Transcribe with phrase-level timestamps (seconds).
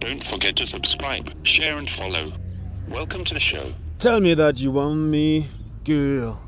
[0.00, 2.26] Don't forget to subscribe, share, and follow.
[2.88, 3.70] Welcome to the show.
[3.98, 5.46] Tell me that you want me,
[5.84, 6.40] girl,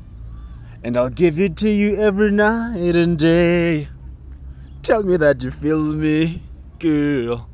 [0.81, 3.89] and I'll give it to you every night and day.
[4.81, 6.41] Tell me that you feel me,
[6.79, 7.47] girl.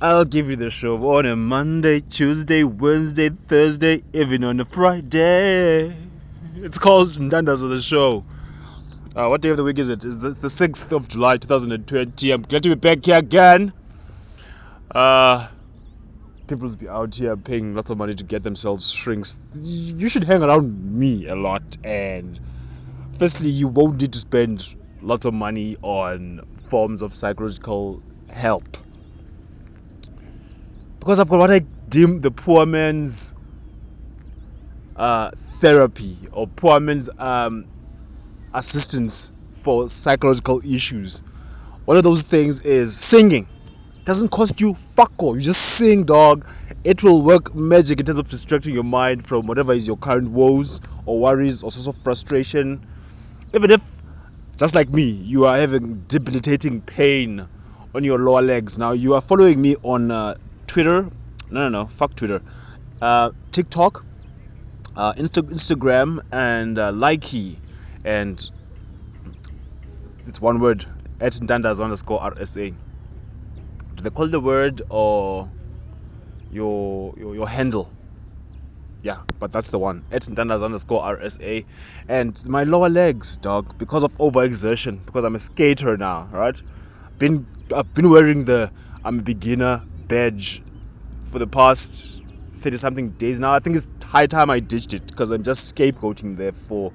[0.00, 5.96] I'll give you the show on a Monday, Tuesday, Wednesday, Thursday, even on a Friday.
[6.58, 8.24] It's called Ntandas of the Show.
[9.16, 10.04] Uh, what day of the week is it?
[10.04, 12.30] It's the, the 6th of July 2020.
[12.30, 13.72] I'm glad to be back here again.
[14.94, 15.48] Uh,
[16.46, 19.40] people's be out here paying lots of money to get themselves shrinks.
[19.54, 22.38] You should hang around me a lot, and
[23.18, 28.76] firstly, you won't need to spend lots of money on forms of psychological help
[31.04, 33.34] because I've got what I deem the poor man's
[34.96, 37.66] uh, therapy or poor man's um,
[38.54, 41.20] assistance for psychological issues.
[41.84, 43.46] One of those things is singing.
[44.04, 45.34] Doesn't cost you fuck all.
[45.34, 46.46] You just sing, dog.
[46.84, 50.30] It will work magic in terms of distracting your mind from whatever is your current
[50.30, 52.84] woes or worries or source of frustration.
[53.54, 54.02] Even if,
[54.58, 57.48] just like me, you are having debilitating pain
[57.94, 58.78] on your lower legs.
[58.78, 60.34] Now you are following me on uh,
[60.66, 61.08] Twitter.
[61.50, 61.86] No, no, no.
[61.86, 62.42] Fuck Twitter.
[63.00, 64.04] Uh, TikTok,
[64.96, 67.56] uh, Insta- Instagram, and uh, Likee,
[68.04, 68.50] and
[70.26, 70.84] it's one word
[71.20, 72.74] at Ntandas underscore RSA.
[74.04, 75.50] The word or
[76.50, 77.90] your your, your handle?
[79.02, 80.04] Yeah, but that's the one.
[80.10, 81.64] At Ntandas underscore RSA.
[82.06, 86.60] And my lower legs, dog, because of overexertion, because I'm a skater now, right?
[87.18, 88.70] Been I've been wearing the
[89.02, 90.62] I'm a beginner badge
[91.30, 92.20] for the past
[92.60, 93.54] 30 something days now.
[93.54, 96.92] I think it's high time I ditched it because I'm just scapegoating there for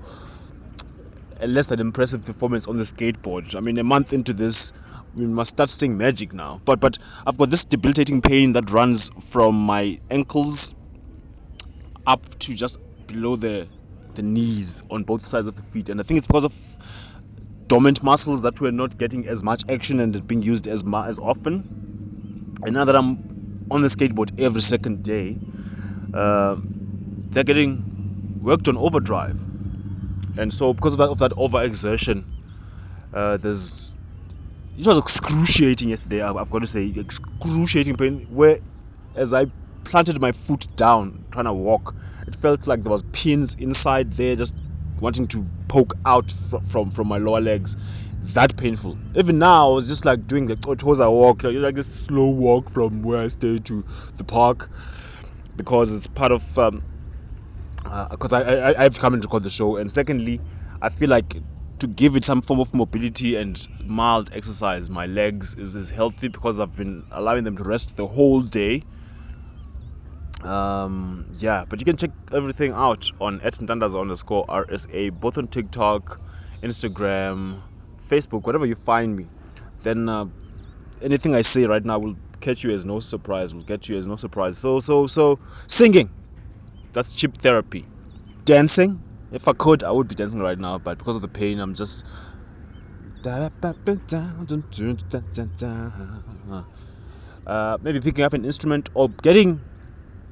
[1.39, 3.55] a less than impressive performance on the skateboard.
[3.55, 4.73] I mean, a month into this,
[5.13, 6.59] we must start seeing magic now.
[6.65, 10.75] But but I've got this debilitating pain that runs from my ankles
[12.05, 13.67] up to just below the
[14.15, 16.53] the knees on both sides of the feet, and I think it's because of
[17.67, 21.19] dormant muscles that were not getting as much action and being used as ma- as
[21.19, 21.63] often.
[22.63, 25.37] And now that I'm on the skateboard every second day,
[26.13, 26.57] uh,
[27.31, 29.39] they're getting worked on overdrive
[30.37, 32.25] and so because of that, of that overexertion
[33.13, 33.97] uh, there's
[34.77, 38.57] it was excruciating yesterday I've, got to say excruciating pain where
[39.15, 39.45] as i
[39.83, 41.95] planted my foot down trying to walk
[42.27, 44.55] it felt like there was pins inside there just
[45.01, 47.77] wanting to poke out fr- from from my lower legs.
[48.21, 48.99] That painful.
[49.15, 50.57] Even now i was just like doing the
[51.01, 53.85] i walk like, like this slow walk from where i stay to
[54.17, 54.69] the park
[55.55, 56.83] because it's part of um,
[57.83, 58.41] because I,
[58.71, 60.41] I I've come to record the show, and secondly,
[60.81, 61.37] I feel like
[61.79, 66.27] to give it some form of mobility and mild exercise, my legs is, is healthy
[66.27, 68.83] because I've been allowing them to rest the whole day.
[70.43, 75.47] Um, yeah, but you can check everything out on at Ntandas underscore RSA, both on
[75.47, 76.21] TikTok,
[76.63, 77.61] Instagram,
[77.99, 79.29] Facebook, whatever you find me.
[79.83, 80.25] Then uh,
[81.01, 84.07] anything I say right now will catch you as no surprise, will get you as
[84.07, 84.57] no surprise.
[84.57, 86.11] So, so, so, singing,
[86.93, 87.85] that's cheap therapy
[88.49, 89.03] dancing.
[89.31, 91.75] If I could, I would be dancing right now, but because of the pain, I'm
[91.75, 92.07] just.
[97.45, 99.61] Uh, maybe picking up an instrument or getting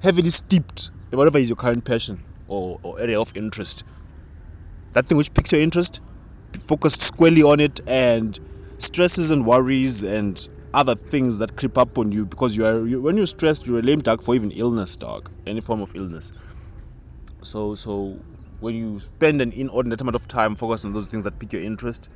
[0.02, 3.84] heavily steeped in whatever is your current passion or, or area of interest.
[4.94, 6.02] That thing which piques your interest,
[6.52, 8.40] be focused squarely on it, and
[8.80, 13.02] stresses and worries and other things that creep up on you because you are you,
[13.02, 16.32] when you're stressed, you're a lame duck for even illness, dog, any form of illness.
[17.44, 18.24] So so
[18.60, 21.62] when you spend an inordinate amount of time focused on those things that pique your
[21.62, 22.10] interest,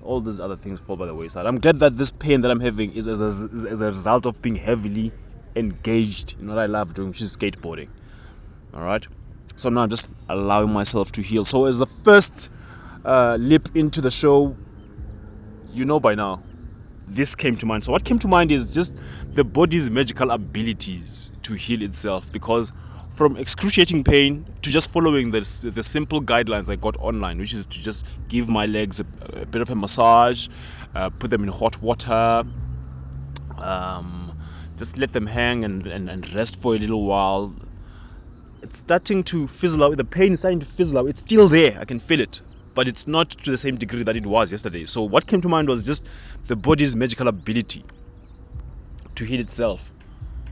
[0.00, 1.46] all these other things fall by the wayside.
[1.46, 4.26] I'm glad that this pain that I'm having is as a, is as a result
[4.26, 5.12] of being heavily
[5.56, 7.88] engaged in what I love doing, which is skateboarding.
[8.72, 9.06] All right.
[9.56, 11.44] So now I'm just allowing myself to heal.
[11.44, 12.50] So as the first
[13.04, 14.56] uh, leap into the show,
[15.70, 16.42] you know by now,
[17.06, 17.84] this came to mind.
[17.84, 18.98] So what came to mind is just
[19.34, 22.72] the body's magical abilities to heal itself because
[23.14, 25.40] from excruciating pain to just following the,
[25.72, 29.46] the simple guidelines I got online, which is to just give my legs a, a
[29.46, 30.48] bit of a massage,
[30.94, 32.44] uh, put them in hot water,
[33.56, 34.32] um,
[34.76, 37.54] just let them hang and, and, and rest for a little while.
[38.62, 39.96] It's starting to fizzle out.
[39.96, 41.06] The pain is starting to fizzle out.
[41.06, 41.78] It's still there.
[41.80, 42.40] I can feel it.
[42.74, 44.86] But it's not to the same degree that it was yesterday.
[44.86, 46.06] So, what came to mind was just
[46.48, 47.84] the body's magical ability
[49.16, 49.92] to heal itself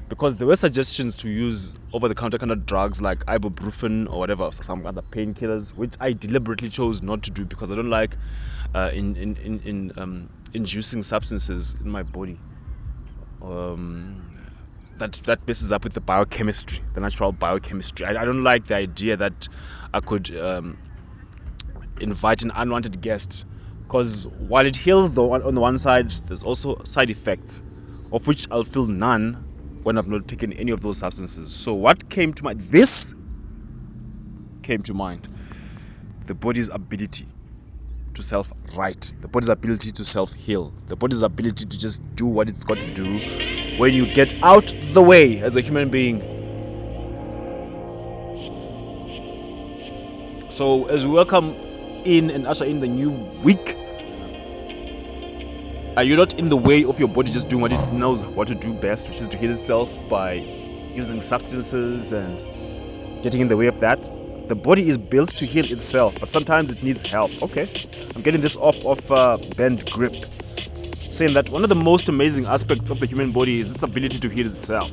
[0.08, 4.86] because there were suggestions to use over-the-counter kind of drugs like ibuprofen or whatever, some
[4.86, 8.18] other painkillers, which I deliberately chose not to do because I don't like
[8.74, 12.42] uh, in, in, in, in um, inducing substances in my body.
[13.40, 14.30] um,
[14.96, 18.06] that that messes up with the biochemistry, the natural biochemistry.
[18.06, 19.48] I, I don't like the idea that
[19.92, 20.78] I could um,
[22.02, 23.44] invite an unwanted guest
[23.82, 27.62] because while it heals the one, on the one side, there's also side effects,
[28.10, 29.44] of which I'll feel none
[29.82, 31.52] when I've not taken any of those substances.
[31.52, 32.60] So what came to mind?
[32.60, 33.14] This
[34.62, 35.28] came to mind.
[36.26, 37.26] The body's ability
[38.14, 42.26] to self right, the body's ability to self heal, the body's ability to just do
[42.26, 43.18] what it's got to do
[43.78, 46.20] when you get out the way as a human being.
[50.50, 51.54] So, as we welcome
[52.04, 53.10] in and usher in the new
[53.44, 53.76] week,
[55.96, 58.48] are you not in the way of your body just doing what it knows what
[58.48, 60.34] to do best, which is to heal itself by
[60.94, 62.42] using substances and
[63.22, 64.08] getting in the way of that?
[64.48, 67.30] The body is built to heal itself, but sometimes it needs help.
[67.42, 67.66] Okay,
[68.16, 70.14] I'm getting this off of uh, BandGrip,
[71.12, 74.18] saying that one of the most amazing aspects of the human body is its ability
[74.20, 74.90] to heal itself.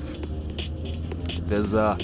[1.48, 1.98] There's uh,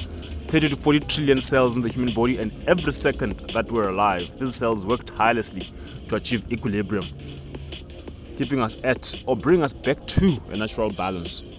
[0.47, 4.21] 30 to 40 trillion cells in the human body, and every second that we're alive,
[4.39, 5.61] these cells work tirelessly
[6.09, 7.03] to achieve equilibrium,
[8.37, 11.51] keeping us at or bring us back to a natural balance.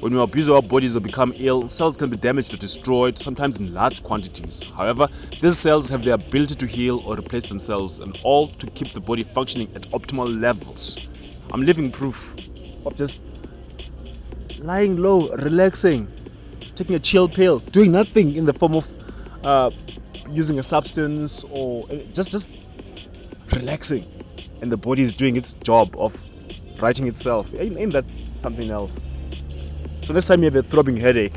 [0.00, 3.60] When we abuse our bodies or become ill, cells can be damaged or destroyed, sometimes
[3.60, 4.70] in large quantities.
[4.72, 5.06] However,
[5.40, 9.00] these cells have the ability to heal or replace themselves, and all to keep the
[9.00, 11.48] body functioning at optimal levels.
[11.52, 12.34] I'm living proof
[12.84, 13.20] of just
[14.62, 16.08] lying low, relaxing,
[16.76, 18.86] taking a chill pill, doing nothing in the form of
[19.44, 19.70] uh,
[20.30, 22.48] using a substance or uh, just just
[23.52, 24.04] relaxing,
[24.62, 26.14] and the body is doing its job of
[26.80, 27.54] writing itself.
[27.58, 29.00] Ain't, that something else?
[30.02, 31.36] So next time you have a throbbing headache,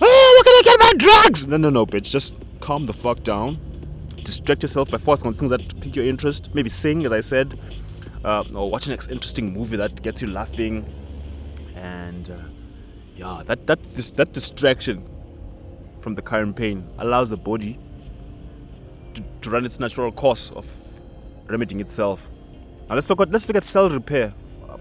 [0.00, 1.46] oh, where can I get my drugs?
[1.46, 2.10] No, no, no, bitch.
[2.10, 3.56] Just calm the fuck down.
[4.16, 6.54] Distract yourself by focusing on things that pique your interest.
[6.54, 7.52] Maybe sing, as I said,
[8.24, 10.84] uh, or watch an interesting movie that gets you laughing.
[13.16, 15.02] Yeah, that that this, that distraction
[16.00, 17.78] from the current pain allows the body
[19.14, 20.66] to, to run its natural course of
[21.48, 22.28] remedying itself.
[22.88, 24.34] Now let's look at let's look at cell repair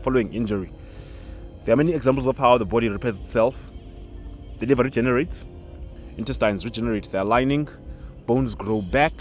[0.04, 0.70] following injury.
[1.64, 3.72] There are many examples of how the body repairs itself.
[4.60, 5.46] The liver regenerates,
[6.18, 7.70] intestines regenerate their lining,
[8.28, 9.14] bones grow back,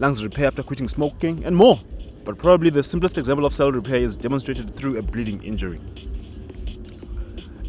[0.00, 1.76] lungs repair after quitting smoking, and more.
[2.24, 5.78] But probably the simplest example of cell repair is demonstrated through a bleeding injury.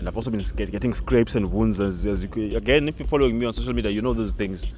[0.05, 1.79] And I've also been getting scrapes and wounds.
[1.79, 4.75] As, as you, again, if you're following me on social media, you know those things.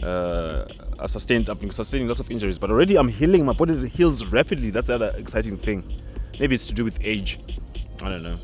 [0.00, 0.64] Uh,
[1.00, 3.44] I sustained, I've been sustaining lots of injuries, but already I'm healing.
[3.44, 4.70] My body heals rapidly.
[4.70, 5.82] That's the other exciting thing.
[6.38, 7.38] Maybe it's to do with age.
[8.00, 8.36] I don't know.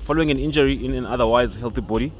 [0.00, 2.10] Following an injury in an otherwise healthy body,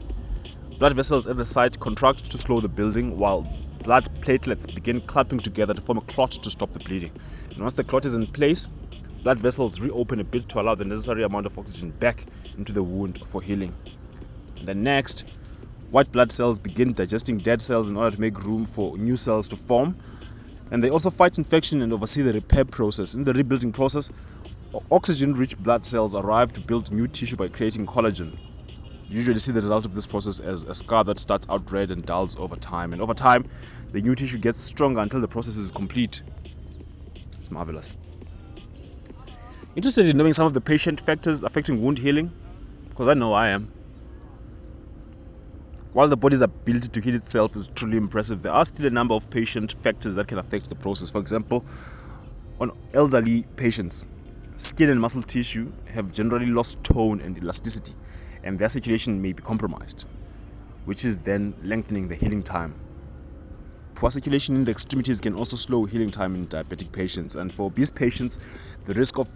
[0.79, 3.43] blood vessels at the site contract to slow the building while
[3.83, 7.11] blood platelets begin clamping together to form a clot to stop the bleeding.
[7.55, 8.69] And once the clot is in place,
[9.26, 12.25] blood vessels reopen a bit to allow the necessary amount of oxygen back
[12.58, 13.75] into the wound for healing.
[14.61, 15.28] And then next,
[15.90, 19.49] white blood cells begin digesting dead cells in order to make room for new cells
[19.49, 19.96] to form.
[20.70, 23.14] And they also fight infection and oversee the repair process.
[23.14, 24.12] In the rebuilding process,
[24.93, 28.32] Oxygen rich blood cells arrive to build new tissue by creating collagen.
[29.08, 31.90] You usually see the result of this process as a scar that starts out red
[31.90, 32.93] and dulls over time.
[32.93, 33.44] And over time,
[33.90, 36.23] the new tissue gets stronger until the process is complete.
[37.40, 37.96] It's marvelous.
[39.76, 42.33] Interested in knowing some of the patient factors affecting wound healing?
[42.88, 43.68] Because I know I am.
[45.92, 49.12] While the body's ability to heal itself is truly impressive, there are still a number
[49.12, 51.11] of patient factors that can affect the process.
[51.11, 51.66] For example,
[52.59, 54.02] on elderly patients,
[54.56, 57.92] Skin and muscle tissue have generally lost tone and elasticity,
[58.42, 60.06] and their circulation may be compromised,
[60.87, 62.86] which is then lengthening the healing time.
[63.97, 67.69] Poor circulation in the extremities can also slow healing time in diabetic patients, and for
[67.69, 68.38] obese patients,
[68.85, 69.26] the risk of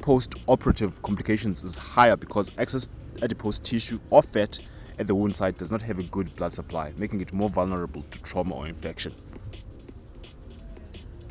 [0.00, 2.88] post operative complications is higher because excess
[3.20, 4.58] adipose tissue or fat
[4.98, 8.02] at the wound site does not have a good blood supply, making it more vulnerable
[8.10, 9.12] to trauma or infection.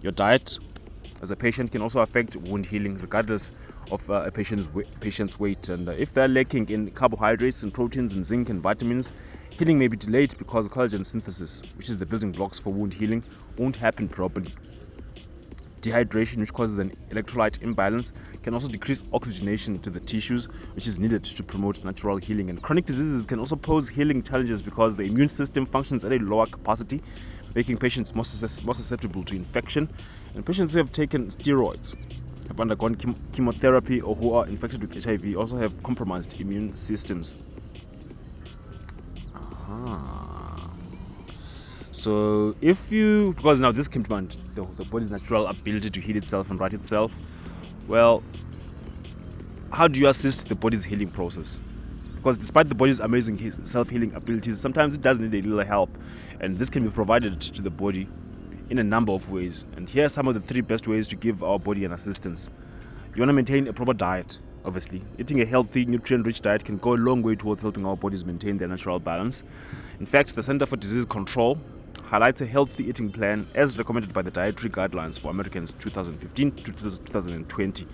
[0.04, 0.60] Your diet
[1.24, 3.52] as a patient can also affect wound healing regardless
[3.92, 4.70] of uh, a patient's,
[5.02, 5.70] patient's weight.
[5.70, 9.12] And uh, if they're lacking in carbohydrates and proteins and zinc and vitamins,
[9.60, 13.22] healing may be delayed because collagen synthesis, which is the building blocks for wound healing,
[13.58, 14.48] won't happen properly.
[15.82, 20.98] Dehydration, which causes an electrolyte imbalance, can also decrease oxygenation to the tissues, which is
[20.98, 22.50] needed to promote natural healing.
[22.50, 26.20] And chronic diseases can also pose healing challenges because the immune system functions at a
[26.20, 27.02] lower capacity,
[27.54, 29.90] making patients more, susceptible to infection.
[30.36, 31.98] And patients who have taken steroids,
[32.48, 37.36] have undergone chem- chemotherapy, or who are infected with HIV also have compromised immune systems.
[39.88, 40.70] Aha.
[41.92, 46.02] So if you, because now this came to mind, the, the body's natural ability to
[46.02, 47.20] heal itself and right itself.
[47.88, 48.24] Well,
[49.72, 51.62] how do you assist the body's healing process?
[52.16, 55.98] Because despite the body's amazing self healing abilities, sometimes it does need a little help,
[56.40, 58.08] and this can be provided to the body
[58.70, 59.66] in a number of ways.
[59.76, 62.50] And here are some of the three best ways to give our body an assistance.
[63.16, 65.02] You want to maintain a proper diet, obviously.
[65.18, 68.26] Eating a healthy, nutrient rich diet can go a long way towards helping our bodies
[68.26, 69.44] maintain their natural balance.
[70.00, 71.58] In fact, the Center for Disease Control
[72.04, 76.72] highlights a healthy eating plan as recommended by the Dietary Guidelines for Americans 2015 to
[76.74, 77.86] 2020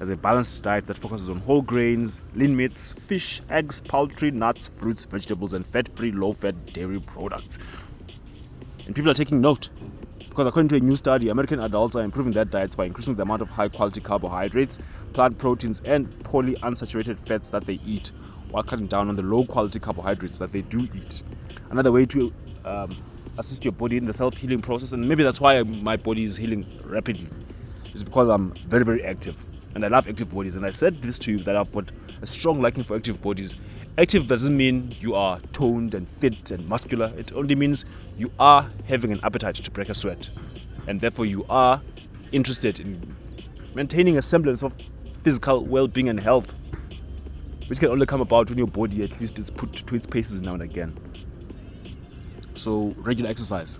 [0.00, 4.68] as a balanced diet that focuses on whole grains, lean meats, fish, eggs, poultry, nuts,
[4.68, 7.58] fruits, vegetables, and fat free, low fat dairy products.
[8.86, 9.68] And people are taking note
[10.32, 13.22] because according to a new study, American adults are improving their diets by increasing the
[13.22, 14.78] amount of high quality carbohydrates,
[15.12, 18.12] plant proteins, and polyunsaturated fats that they eat
[18.48, 21.22] while cutting down on the low quality carbohydrates that they do eat.
[21.70, 22.32] Another way to
[22.64, 22.88] um,
[23.36, 26.38] assist your body in the self healing process, and maybe that's why my body is
[26.38, 27.28] healing rapidly,
[27.92, 29.36] is because I'm very, very active
[29.74, 30.56] and I love active bodies.
[30.56, 31.90] And I said this to you that I've got
[32.22, 33.60] a strong liking for active bodies.
[33.98, 37.84] Active doesn't mean you are toned and fit and muscular, it only means
[38.16, 40.30] you are having an appetite to break a sweat,
[40.88, 41.82] and therefore you are
[42.32, 42.98] interested in
[43.74, 44.72] maintaining a semblance of
[45.22, 46.58] physical well being and health,
[47.68, 50.40] which can only come about when your body at least is put to its paces
[50.40, 50.94] now and again.
[52.54, 53.78] So, regular exercise.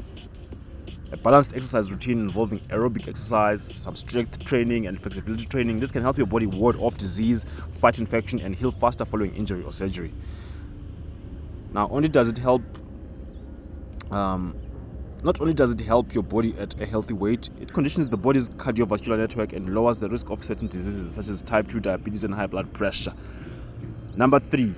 [1.13, 5.79] A balanced exercise routine involving aerobic exercise, some strength training, and flexibility training.
[5.79, 9.63] This can help your body ward off disease, fight infection, and heal faster following injury
[9.63, 10.11] or surgery.
[11.75, 12.63] Now, only does it help.
[14.11, 14.57] Um,
[15.23, 18.49] not only does it help your body at a healthy weight, it conditions the body's
[18.49, 22.35] cardiovascular network and lowers the risk of certain diseases such as type 2 diabetes and
[22.35, 23.13] high blood pressure.
[24.17, 24.75] Number three,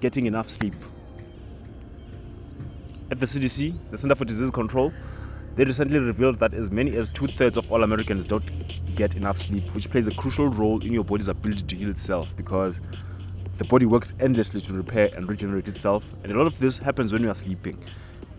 [0.00, 0.74] getting enough sleep.
[3.10, 4.92] At the CDC, the Center for Disease Control,
[5.58, 8.48] they recently revealed that as many as two thirds of all Americans don't
[8.94, 12.36] get enough sleep, which plays a crucial role in your body's ability to heal itself
[12.36, 12.78] because
[13.58, 17.12] the body works endlessly to repair and regenerate itself, and a lot of this happens
[17.12, 17.76] when you are sleeping.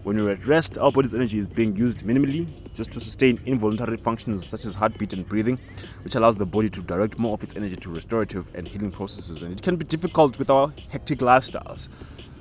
[0.04, 3.98] When you're at rest, our body's energy is being used minimally just to sustain involuntary
[3.98, 5.58] functions such as heartbeat and breathing,
[6.06, 9.44] which allows the body to direct more of its energy to restorative and healing processes.
[9.44, 11.90] And it can be difficult with our hectic lifestyles.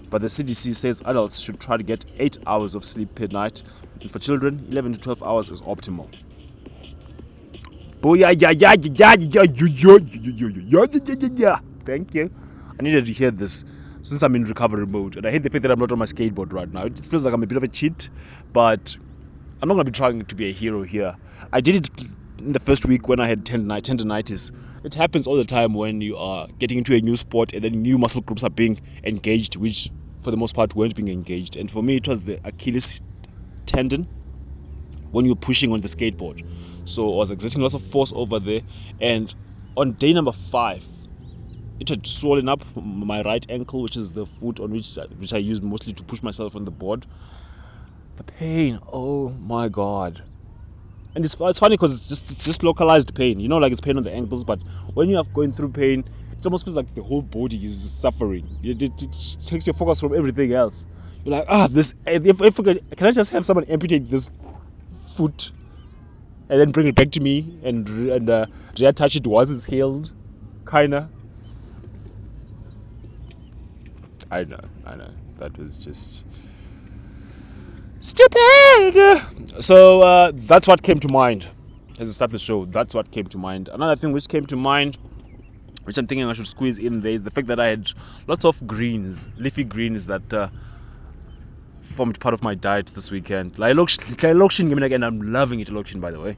[0.09, 3.61] But the CDC says adults should try to get 8 hours of sleep per night
[4.07, 6.09] for children, 11 to 12 hours is optimal.
[11.85, 12.31] Thank you.
[12.79, 13.65] I needed to hear this
[14.03, 16.05] since I'm in recovery mode, and I hate the fact that I'm not on my
[16.05, 16.85] skateboard right now.
[16.85, 18.11] It feels like I'm a bit of a cheat,
[18.53, 18.97] but
[19.61, 21.17] I'm not going to be trying to be a hero here.
[21.53, 21.91] I did it
[22.39, 24.53] in the first week when I had tendonitis.
[24.85, 27.83] It happens all the time when you are getting into a new sport and then
[27.83, 29.91] new muscle groups are being engaged, which
[30.23, 31.57] for the most part weren't being engaged.
[31.57, 33.03] And for me, it was the Achilles
[33.69, 34.09] tendon
[35.11, 36.41] when you're pushing on the skateboard.
[36.85, 38.63] So I was exerting lots of force over there,
[38.99, 39.33] and
[39.77, 40.87] on day number five,
[41.81, 45.39] it had swollen up my right ankle, which is the foot on which which I
[45.39, 47.07] use mostly to push myself on the board.
[48.17, 50.23] The pain, oh my god!
[51.15, 53.41] And it's, it's funny because it's just it's just localized pain.
[53.41, 54.63] You know, like it's pain on the ankles, but
[54.95, 56.05] when you are going through pain,
[56.39, 58.59] it almost feels like the whole body is suffering.
[58.63, 60.87] It, it, it takes your focus from everything else.
[61.25, 61.95] You're like, ah, this.
[62.07, 64.31] If, if can I just have someone amputate this
[65.17, 65.53] foot
[66.49, 70.13] and then bring it back to me and and uh, reattach it once it's healed,
[70.69, 71.11] kinda.
[74.31, 75.11] I know, I know.
[75.39, 76.27] That was just
[78.01, 79.23] stupid.
[79.61, 81.49] So uh, that's what came to mind
[81.99, 82.65] as I start the show.
[82.65, 83.69] That's what came to mind.
[83.73, 84.97] Another thing which came to mind,
[85.89, 87.91] which I'm thinking I should squeeze in there, is the fact that I had
[88.27, 90.33] lots of greens, leafy greens that.
[90.33, 90.49] Uh,
[91.97, 93.59] formed part of my diet this weekend.
[93.59, 96.37] Like Lokshin, again, I'm loving it, Lokshin, by the way.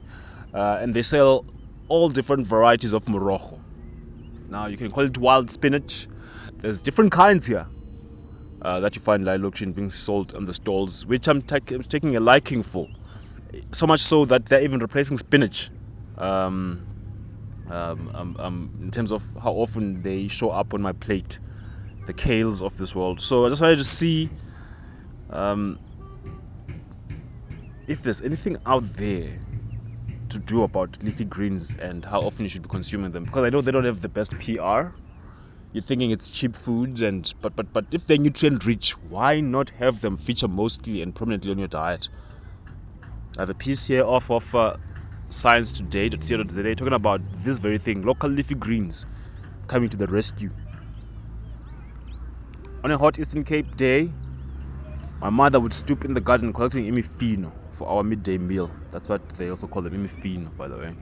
[0.53, 1.45] Uh, and they sell
[1.89, 3.59] all different varieties of morogo.
[4.49, 6.07] Now, you can call it wild spinach.
[6.61, 7.67] There's different kinds here
[8.61, 9.41] uh, that you find like
[9.75, 12.87] being sold on the stalls, which I'm, I'm, taking a liking for.
[13.73, 15.69] So much so that they're even replacing spinach.
[16.17, 16.87] Um,
[17.71, 21.39] um, um, um, in terms of how often they show up on my plate,
[22.05, 23.19] the kales of this world.
[23.21, 24.29] So I just wanted to see
[25.29, 25.79] um,
[27.87, 29.39] if there's anything out there
[30.29, 33.49] to do about leafy greens and how often you should be consuming them because I
[33.49, 34.93] know they don't have the best PR.
[35.73, 39.69] You're thinking it's cheap foods and but but but if they're nutrient rich, why not
[39.71, 42.09] have them feature mostly and prominently on your diet?
[43.37, 44.73] I have a piece here off of uh,
[45.31, 49.05] Science Today.co.za talking about this very thing: local leafy greens
[49.67, 50.51] coming to the rescue.
[52.83, 54.13] On a hot Eastern Cape day,
[55.21, 58.75] my mother would stoop in the garden collecting imifino for our midday meal.
[58.91, 60.95] That's what they also call them, imifino, by the way.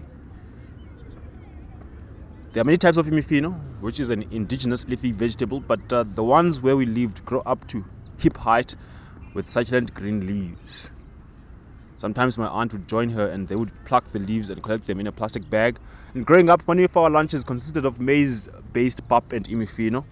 [2.53, 6.24] There are many types of imifino, which is an indigenous leafy vegetable, but uh, the
[6.24, 7.88] ones where we lived grow up to
[8.19, 8.75] hip height
[9.33, 10.91] with succulent green leaves.
[12.00, 15.01] Sometimes my aunt would join her and they would pluck the leaves and collect them
[15.01, 15.77] in a plastic bag.
[16.13, 20.06] And growing up, many of our lunches consisted of maize based pap and imifino.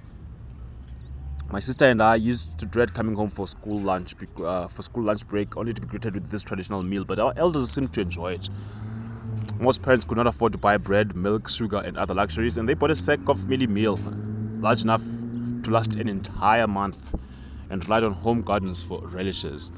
[1.49, 5.05] My sister and I used to dread coming home for school lunch uh, for school
[5.05, 8.01] lunch break only to be greeted with this traditional meal, but our elders seemed to
[8.01, 8.49] enjoy it.
[9.59, 12.73] Most parents could not afford to buy bread, milk, sugar, and other luxuries, and they
[12.73, 13.97] bought a sack of mealie meal
[14.59, 15.05] large enough
[15.63, 17.15] to last an entire month
[17.69, 19.71] and relied on home gardens for relishes.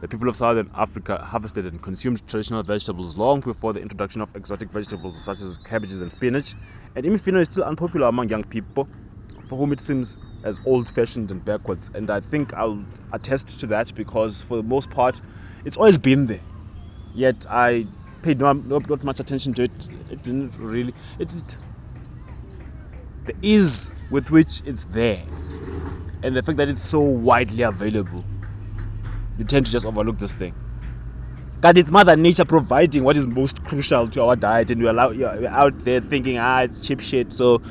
[0.00, 4.30] The people of southern Africa harvested and consumed traditional vegetables long before the introduction of
[4.34, 6.54] exotic vegetables such as cabbages and spinach,
[6.94, 8.88] and imifino is still unpopular among young people
[9.44, 11.90] for whom it seems as old fashioned and backwards.
[11.94, 15.20] And I think I'll attest to that because, for the most part,
[15.64, 16.44] it's always been there.
[17.14, 17.86] Yet I
[18.22, 19.88] paid no, not, not much attention to it.
[20.10, 20.94] It didn't really.
[21.18, 21.56] It, it,
[23.24, 25.24] the ease with which it's there
[26.22, 28.24] and the fact that it's so widely available
[29.38, 30.54] you tend to just overlook this thing.
[31.60, 35.48] God, it's Mother Nature providing what is most crucial to our diet, and allow, we're
[35.48, 37.62] out there thinking, ah, it's cheap shit, so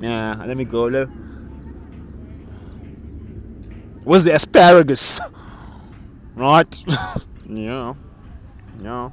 [0.00, 0.84] yeah, let me go.
[0.84, 1.08] Let...
[4.04, 5.20] What's the asparagus?
[6.36, 6.84] Right?
[7.44, 7.94] yeah,
[8.80, 9.10] yeah.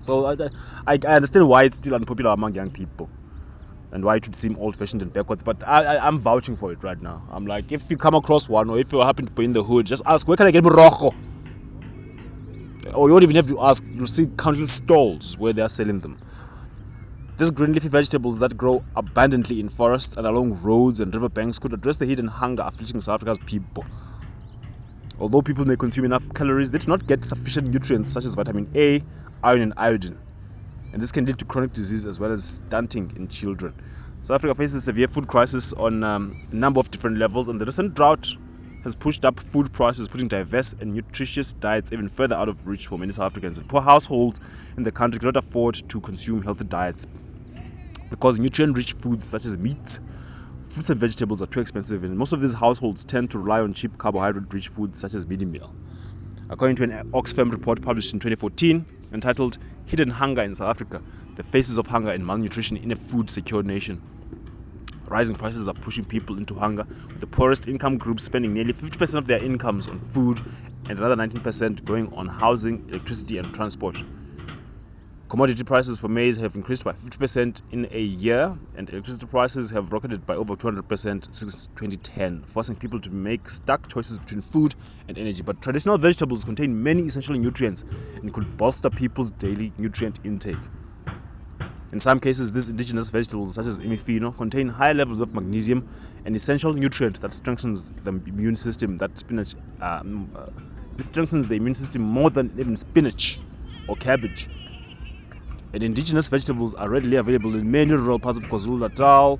[0.00, 0.36] So I,
[0.86, 3.10] I understand why it's still unpopular among young people
[3.92, 6.72] and why it would seem old fashioned and backwards, but I, I, am vouching for
[6.72, 7.24] it right now.
[7.30, 9.62] I'm like, if you come across one or if you happen to be in the
[9.62, 11.14] hood, just ask, where can I get morogo?
[12.94, 16.00] or you don't even have to ask, you'll see countless stalls where they are selling
[16.00, 16.18] them.
[17.38, 21.74] These green leafy vegetables that grow abundantly in forests and along roads and riverbanks could
[21.74, 23.84] address the hidden hunger afflicting South Africa's people.
[25.18, 28.68] Although people may consume enough calories, they do not get sufficient nutrients such as vitamin
[28.74, 29.02] A,
[29.42, 30.18] iron, and iodine.
[30.92, 33.74] And this can lead to chronic disease as well as stunting in children.
[34.20, 37.60] South Africa faces a severe food crisis on um, a number of different levels, and
[37.60, 38.34] the recent drought
[38.82, 42.86] has pushed up food prices, putting diverse and nutritious diets even further out of reach
[42.86, 43.58] for many South Africans.
[43.58, 44.40] And Poor households
[44.76, 47.06] in the country cannot afford to consume healthy diets
[48.08, 49.98] because nutrient rich foods such as meat,
[50.62, 53.74] fruits, and vegetables are too expensive, and most of these households tend to rely on
[53.74, 55.74] cheap carbohydrate rich foods such as mealie meal.
[56.48, 61.02] According to an Oxfam report published in 2014 entitled Hidden Hunger in South Africa
[61.36, 64.00] The Faces of Hunger and Malnutrition in a Food Secure Nation,
[65.08, 69.14] Rising prices are pushing people into hunger, with the poorest income groups spending nearly 50%
[69.14, 70.40] of their incomes on food
[70.88, 74.02] and another 19% going on housing, electricity, and transport.
[75.28, 79.92] Commodity prices for maize have increased by 50% in a year, and electricity prices have
[79.92, 84.76] rocketed by over 200% since 2010, forcing people to make stark choices between food
[85.08, 85.42] and energy.
[85.42, 87.84] But traditional vegetables contain many essential nutrients
[88.22, 90.70] and could bolster people's daily nutrient intake.
[91.92, 95.84] In some cases, these indigenous vegetables, such as imifino, contain high levels of magnesium,
[96.24, 98.96] an essential nutrient that strengthens the immune system.
[98.98, 100.46] That spinach, um, uh,
[101.00, 103.40] strengthens the immune system more than even spinach
[103.88, 104.48] or cabbage.
[105.76, 109.38] And indigenous vegetables are readily available in many rural parts of KwaZulu-Natal,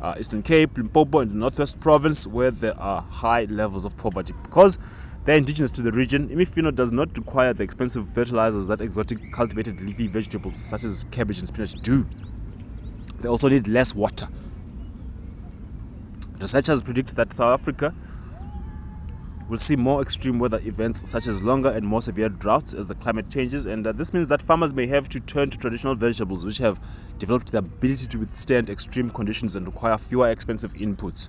[0.00, 4.34] uh, Eastern Cape, Limpopo, and the Northwest Province, where there are high levels of poverty.
[4.42, 4.80] Because
[5.24, 6.28] they're indigenous to the region.
[6.28, 11.38] Imifino does not require the expensive fertilizers that exotic cultivated leafy vegetables such as cabbage
[11.38, 12.04] and spinach do.
[13.20, 14.26] They also need less water.
[16.40, 17.94] Researchers predict that South Africa
[19.48, 22.94] will see more extreme weather events such as longer and more severe droughts as the
[22.94, 26.46] climate changes, and uh, this means that farmers may have to turn to traditional vegetables
[26.46, 26.80] which have
[27.18, 31.28] developed the ability to withstand extreme conditions and require fewer expensive inputs.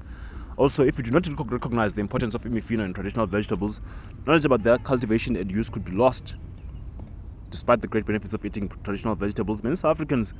[0.58, 3.82] Also, if you do not recognize the importance of imifino in traditional vegetables,
[4.26, 6.36] knowledge about their cultivation and use could be lost.
[7.52, 10.34] Despite the great benefits of eating traditional vegetables, many South Africans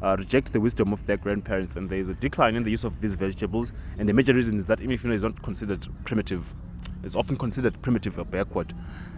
[0.00, 2.84] uh, reject the wisdom of their grandparents, and there is a decline in the use
[2.84, 3.72] of these vegetables.
[3.98, 6.54] And the major reason is that imifino is not considered primitive;
[7.02, 8.74] it's often considered primitive or backward.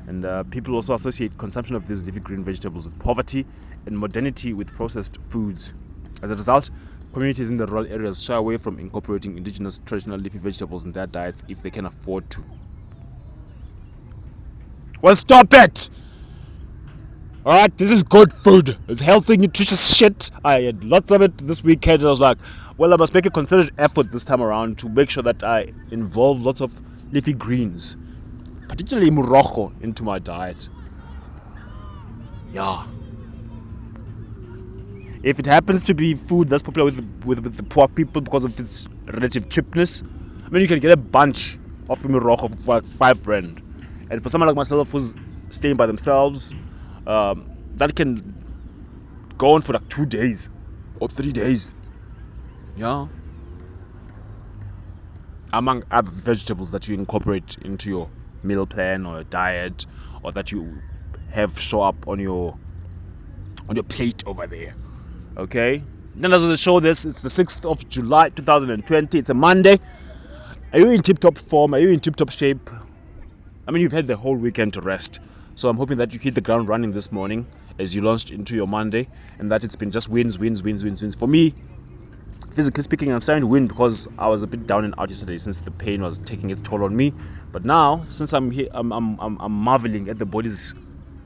[0.06, 3.46] And uh, people also associate consumption of these leafy green vegetables with poverty
[3.86, 5.74] and modernity with processed foods.
[6.22, 6.70] As a result,
[7.12, 11.08] Communities in the rural areas shy away from incorporating indigenous traditional leafy vegetables in their
[11.08, 12.46] diets if they can afford to.
[15.02, 15.90] Well, stop it!
[17.42, 18.76] Alright, this is good food.
[18.86, 20.30] It's healthy, nutritious shit.
[20.44, 22.02] I had lots of it this weekend.
[22.02, 22.36] I was like,
[22.76, 25.72] well, I must make a concerted effort this time around to make sure that I
[25.90, 26.78] involve lots of
[27.10, 27.96] leafy greens,
[28.68, 30.68] particularly morogo, into my diet.
[32.52, 32.84] Yeah.
[35.22, 38.44] If it happens to be food that's popular with, with, with the poor people because
[38.44, 40.02] of its relative cheapness,
[40.44, 43.62] I mean, you can get a bunch of morogo for like five rand.
[44.10, 45.16] And for someone like myself who's
[45.48, 46.54] staying by themselves,
[47.06, 48.44] um, that can
[49.38, 50.48] go on for like two days.
[51.00, 51.74] or three days.
[52.76, 53.08] Yeah.
[55.52, 58.10] Among other vegetables that you incorporate into your
[58.42, 59.86] meal plan or diet,
[60.22, 60.82] or that you
[61.30, 62.58] have show up on your
[63.68, 64.76] on your plate over there.
[65.36, 65.84] Okay.
[66.14, 69.18] Then as we show this, it's the 6th of July 2020.
[69.18, 69.76] It's a Monday.
[70.72, 71.74] Are you in tip top form?
[71.74, 72.70] Are you in tip top shape?
[73.66, 75.20] I mean, you've had the whole weekend to rest.
[75.60, 77.46] So I'm hoping that you hit the ground running this morning
[77.78, 81.02] as you launched into your Monday and that it's been just wins, wins, wins, wins,
[81.02, 81.14] wins.
[81.14, 81.52] For me,
[82.50, 85.36] physically speaking, I'm starting to win because I was a bit down and out yesterday
[85.36, 87.12] since the pain was taking its toll on me.
[87.52, 90.74] But now, since I'm here, I'm, I'm, I'm, I'm marveling at the body's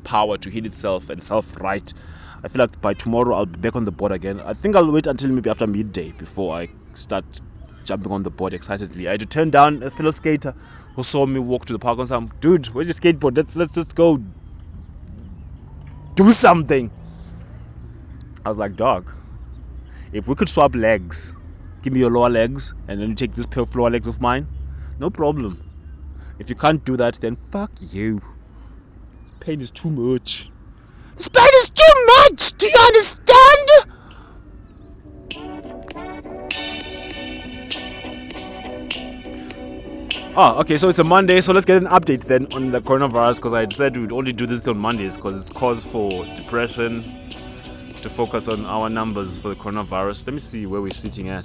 [0.03, 1.94] power to heal itself and self right.
[2.42, 4.40] I feel like by tomorrow I'll be back on the board again.
[4.40, 7.25] I think I'll wait until maybe after midday before I start
[7.85, 9.07] jumping on the board excitedly.
[9.07, 10.55] I had to turn down a fellow skater
[10.94, 13.37] who saw me walk to the park and said, "Dude, where's your skateboard?
[13.37, 14.18] Let's let's let's go
[16.16, 16.92] do something."
[18.44, 19.11] I was like, "Dog,
[20.12, 21.35] if we could swap legs,
[21.83, 24.48] give me your lower legs and then you take these floor legs of mine,
[24.98, 25.61] no problem.
[26.38, 28.20] If you can't do that, then fuck you.
[29.40, 30.50] Pain is too much."
[31.16, 32.57] This pain is too much!
[32.59, 33.68] Do you understand?
[40.37, 43.37] Oh, okay, so it's a Monday, so let's get an update then on the coronavirus
[43.37, 48.09] because I said we'd only do this on Mondays because it's cause for depression to
[48.09, 50.27] focus on our numbers for the coronavirus.
[50.27, 51.44] Let me see where we're sitting at.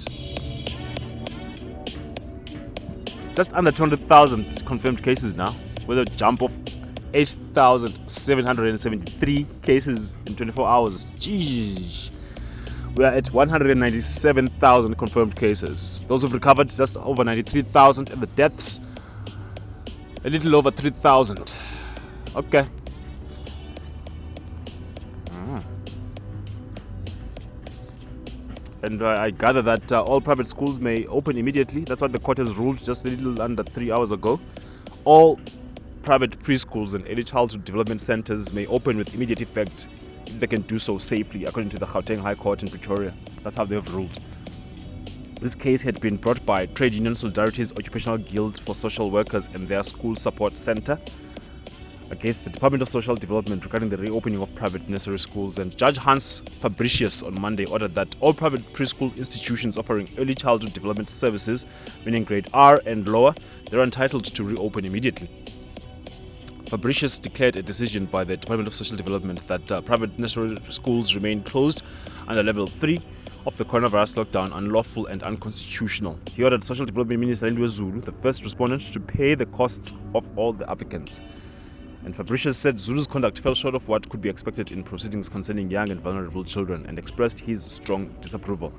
[3.36, 5.52] Just under 200,000 confirmed cases now,
[5.86, 6.50] with a jump of
[7.14, 11.06] 8,773 cases in 24 hours.
[11.12, 12.10] Jeez.
[12.94, 16.04] We are at 197,000 confirmed cases.
[16.08, 18.80] Those who've recovered just over 93,000, and the deaths
[20.24, 21.54] a little over 3,000.
[22.36, 22.66] Okay.
[25.26, 25.64] Mm.
[28.82, 31.84] And uh, I gather that uh, all private schools may open immediately.
[31.84, 34.40] That's what the court has ruled just a little under three hours ago.
[35.04, 35.38] All
[36.02, 39.86] private preschools and early childhood development centers may open with immediate effect
[40.38, 43.12] they can do so safely, according to the Gauteng High Court in Pretoria.
[43.42, 44.18] That's how they've ruled.
[45.40, 49.66] This case had been brought by Trade Union Solidarity's Occupational Guild for Social Workers and
[49.66, 50.98] their School Support Center
[52.10, 55.58] against the Department of Social Development regarding the reopening of private nursery schools.
[55.58, 60.74] And Judge Hans Fabricius on Monday ordered that all private preschool institutions offering early childhood
[60.74, 61.64] development services,
[62.04, 63.34] meaning grade R and lower,
[63.70, 65.28] they're entitled to reopen immediately.
[66.70, 71.16] Fabricius declared a decision by the Department of Social Development that uh, private nursery schools
[71.16, 71.82] remain closed
[72.28, 72.96] under level 3
[73.44, 76.16] of the coronavirus lockdown unlawful and unconstitutional.
[76.32, 80.30] He ordered Social Development Minister Lindiwe Zulu, the first respondent, to pay the costs of
[80.38, 81.20] all the applicants.
[82.04, 85.72] And Fabricius said Zulu's conduct fell short of what could be expected in proceedings concerning
[85.72, 88.72] young and vulnerable children and expressed his strong disapproval.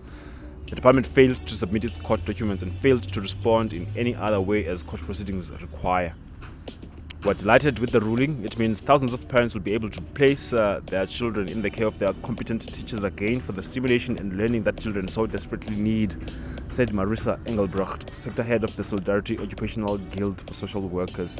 [0.70, 4.40] The department failed to submit its court documents and failed to respond in any other
[4.40, 6.16] way as court proceedings require.
[7.24, 8.44] We're delighted with the ruling.
[8.44, 11.70] It means thousands of parents will be able to place uh, their children in the
[11.70, 15.76] care of their competent teachers again for the stimulation and learning that children so desperately
[15.76, 16.16] need,
[16.70, 21.40] said Marissa Engelbrecht, sector head of the Solidarity Occupational Guild for Social Workers.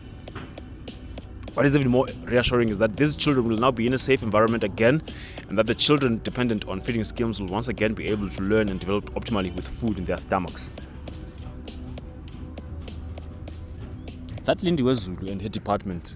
[1.56, 4.22] What is even more reassuring is that these children will now be in a safe
[4.22, 5.02] environment again,
[5.50, 8.70] and that the children dependent on feeding schemes will once again be able to learn
[8.70, 10.70] and develop optimally with food in their stomachs.
[14.46, 16.16] That Lindiwe Zulu and her department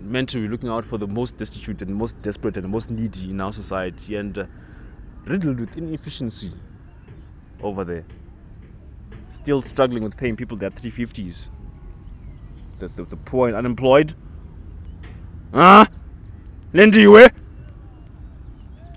[0.00, 3.30] meant to be looking out for the most destitute and most desperate and most needy
[3.30, 4.46] in our society and uh,
[5.26, 6.52] riddled with inefficiency
[7.62, 8.04] over there.
[9.30, 11.50] Still struggling with paying people their 350s.
[12.78, 14.12] The, the, the poor and unemployed.
[15.52, 15.84] Huh?
[16.72, 17.30] Lindiwe?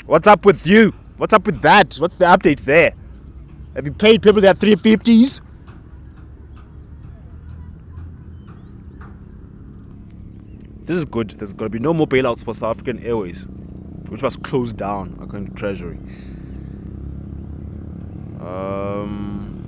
[0.06, 0.94] What's up with you?
[1.18, 1.96] What's up with that?
[1.96, 2.94] What's the update there?
[3.76, 5.42] Have you paid people their 350s?
[10.86, 11.30] This is good.
[11.30, 13.48] There's to be no more bailouts for South African Airways,
[14.10, 15.98] which was closed down according to Treasury.
[18.42, 19.64] Um,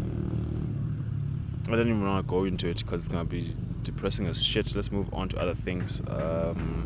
[1.70, 4.76] I don't even want to go into it because it's to be depressing as shit.
[4.76, 6.02] Let's move on to other things.
[6.06, 6.86] Um,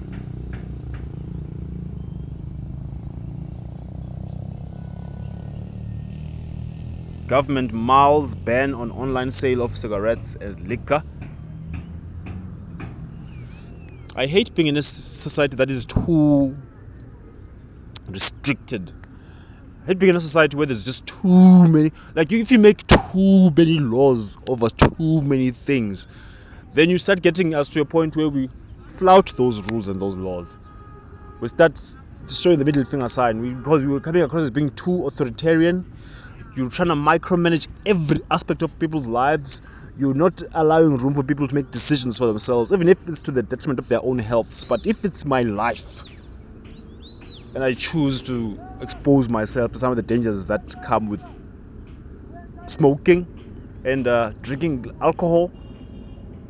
[7.26, 11.02] government mulls ban on online sale of cigarettes and liquor.
[14.20, 16.58] I hate being in a society that is too
[18.10, 18.92] restricted.
[19.82, 21.94] I hate being in a society where there's just too many.
[22.16, 26.06] Like, if you make too many laws over too many things,
[26.74, 28.50] then you start getting us to a point where we
[28.86, 30.58] flout those rules and those laws.
[31.40, 31.80] We start
[32.22, 35.86] destroying the middle finger sign because we were coming across as being too authoritarian.
[36.56, 39.62] You're trying to micromanage every aspect of people's lives.
[39.96, 43.32] You're not allowing room for people to make decisions for themselves, even if it's to
[43.32, 44.66] the detriment of their own healths.
[44.66, 46.04] But if it's my life
[47.54, 51.24] and I choose to expose myself to some of the dangers that come with
[52.68, 53.28] smoking
[53.84, 55.52] and uh, drinking alcohol,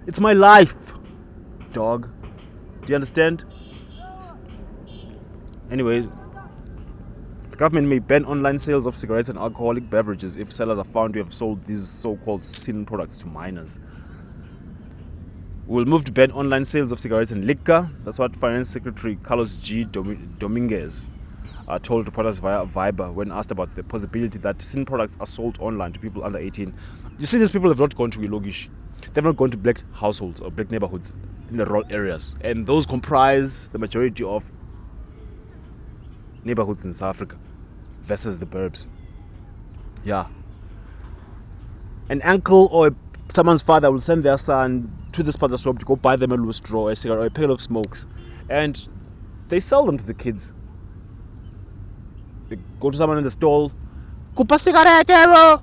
[0.07, 0.93] it's my life,
[1.73, 2.09] dog.
[2.85, 3.43] Do you understand?
[5.69, 6.09] Anyways,
[7.59, 11.19] government may ban online sales of cigarettes and alcoholic beverages if sellers are found to
[11.19, 13.81] have sold these so called sin products to minors.
[15.67, 17.91] We'll move to ban online sales of cigarettes and liquor.
[18.05, 19.83] That's what Finance Secretary Carlos G.
[19.83, 21.11] Dominguez
[21.67, 25.57] uh, told reporters via Viber when asked about the possibility that sin products are sold
[25.59, 26.73] online to people under 18.
[27.17, 28.69] You see, these people have not gone to Ilogish.
[29.13, 31.13] They've not gone to black households or black neighborhoods
[31.49, 32.37] in the rural areas.
[32.39, 34.49] And those comprise the majority of
[36.45, 37.37] neighborhoods in South Africa
[38.09, 38.87] versus the burbs.
[40.03, 40.25] Yeah.
[42.09, 42.91] An uncle or
[43.29, 46.15] someone's father will send their son to this part of the shop to go buy
[46.15, 48.07] them a loose straw, a cigarette, or a pail of smokes.
[48.49, 48.79] And
[49.49, 50.51] they sell them to the kids.
[52.49, 53.71] They go to someone in the stall,
[54.35, 55.61] Kupa cigarette, eh, bro.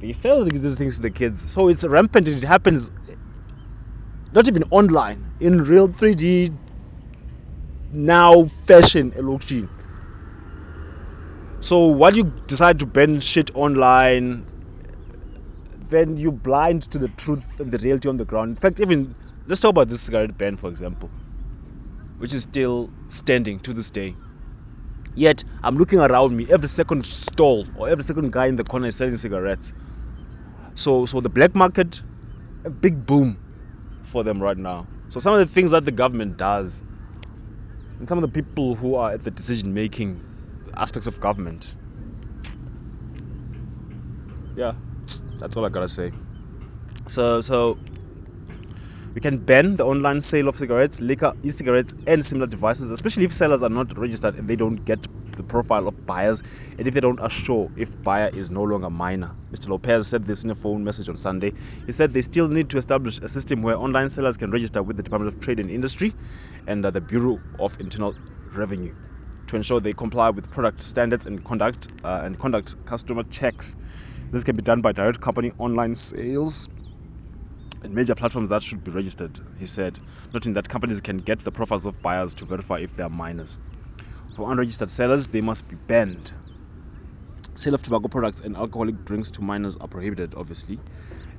[0.00, 1.40] They sell these things to the kids.
[1.40, 2.26] So it's rampant.
[2.28, 2.90] It happens
[4.32, 6.58] not even online, in real 3D
[7.92, 9.68] now fashion elokishini.
[11.64, 14.44] So while you decide to ban shit online,
[15.88, 18.50] then you're blind to the truth and the reality on the ground.
[18.50, 21.10] In fact, even let's talk about this cigarette ban, for example,
[22.18, 24.14] which is still standing to this day.
[25.14, 28.88] Yet I'm looking around me, every second stall or every second guy in the corner
[28.88, 29.72] is selling cigarettes.
[30.74, 32.02] So, so the black market,
[32.66, 33.38] a big boom
[34.02, 34.90] for them right now.
[35.08, 36.82] So some of the things that the government does,
[37.98, 40.20] and some of the people who are at the decision-making
[40.78, 41.74] aspects of government,
[44.54, 44.74] yeah,
[45.40, 46.12] that's all I gotta say.
[47.08, 47.78] So, so
[49.14, 53.32] we can ban the online sale of cigarettes, liquor, e-cigarettes, and similar devices, especially if
[53.32, 55.06] sellers are not registered and they don't get
[55.36, 56.42] the profile of buyers,
[56.78, 59.34] and if they don't assure if buyer is no longer minor.
[59.52, 59.68] Mr.
[59.68, 61.52] Lopez said this in a phone message on Sunday.
[61.86, 64.96] He said they still need to establish a system where online sellers can register with
[64.96, 66.14] the Department of Trade and Industry
[66.66, 68.16] and uh, the Bureau of Internal
[68.54, 68.94] Revenue
[69.48, 73.76] to ensure they comply with product standards and conduct uh, and conduct customer checks.
[74.30, 76.68] This can be done by direct company online sales
[77.82, 79.98] and major platforms that should be registered, he said,
[80.32, 83.58] noting that companies can get the profiles of buyers to verify if they are minors.
[84.32, 86.32] For unregistered sellers, they must be banned.
[87.56, 90.80] Sale of tobacco products and alcoholic drinks to minors are prohibited, obviously.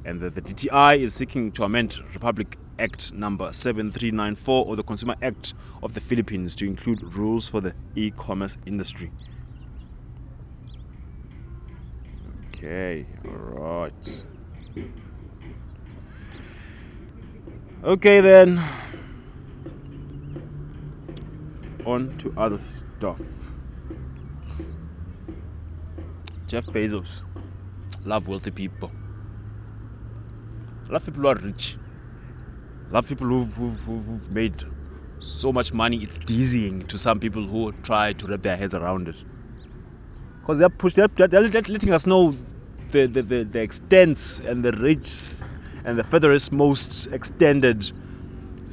[0.06, 5.15] And that the DTI is seeking to amend Republic Act number 7394 or the Consumer
[5.20, 9.12] Act of the Philippines to include rules for the e commerce industry.
[12.54, 14.26] Okay, alright.
[17.84, 18.62] Okay, then.
[21.86, 23.20] On to other stuff.
[26.48, 27.24] Jeff Bezos.
[28.04, 28.91] Love wealthy people.
[30.89, 31.78] Love people who are rich.
[32.91, 34.63] Love people who've, who've, who've made
[35.19, 39.08] so much money it's dizzying to some people who try to wrap their heads around
[39.08, 39.24] it.
[40.41, 42.34] Because they're, push, they're, they're letting us know
[42.91, 45.41] the, the, the, the extents and the reach
[45.84, 47.91] and the furthest most extended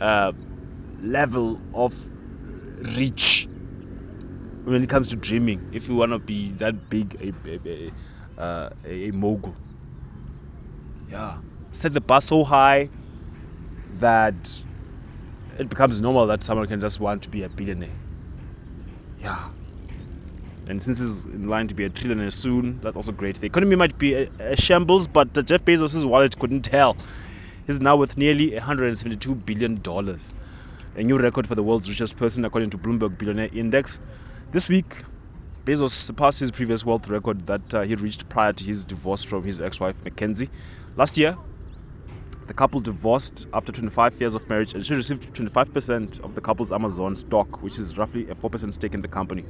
[0.00, 0.32] uh,
[1.00, 1.94] level of
[2.96, 3.48] reach
[4.64, 7.60] when it comes to dreaming if you want to be that big a, a,
[8.38, 9.56] a, uh, a mogul
[11.08, 11.38] yeah
[11.72, 12.88] set the bar so high
[13.94, 14.62] that
[15.58, 17.90] it becomes normal that someone can just want to be a billionaire.
[19.20, 19.50] Yeah.
[20.68, 23.36] And since he's in line to be a trillionaire soon that's also great.
[23.36, 26.96] The economy might be a, a shambles but jeff bezos' wallet couldn't tell.
[27.66, 30.34] He's now worth nearly 172 billion dollars
[30.94, 33.98] a new record for the world's richest person according to bloomberg billionaire index.
[34.50, 34.94] This week
[35.64, 39.44] Bezos surpassed his previous wealth record that uh, he reached prior to his divorce from
[39.44, 40.48] his ex-wife Mackenzie.
[40.96, 41.38] Last year,
[42.52, 46.70] the couple divorced after 25 years of marriage and she received 25% of the couple's
[46.70, 49.42] Amazon stock, which is roughly a 4% stake in the company.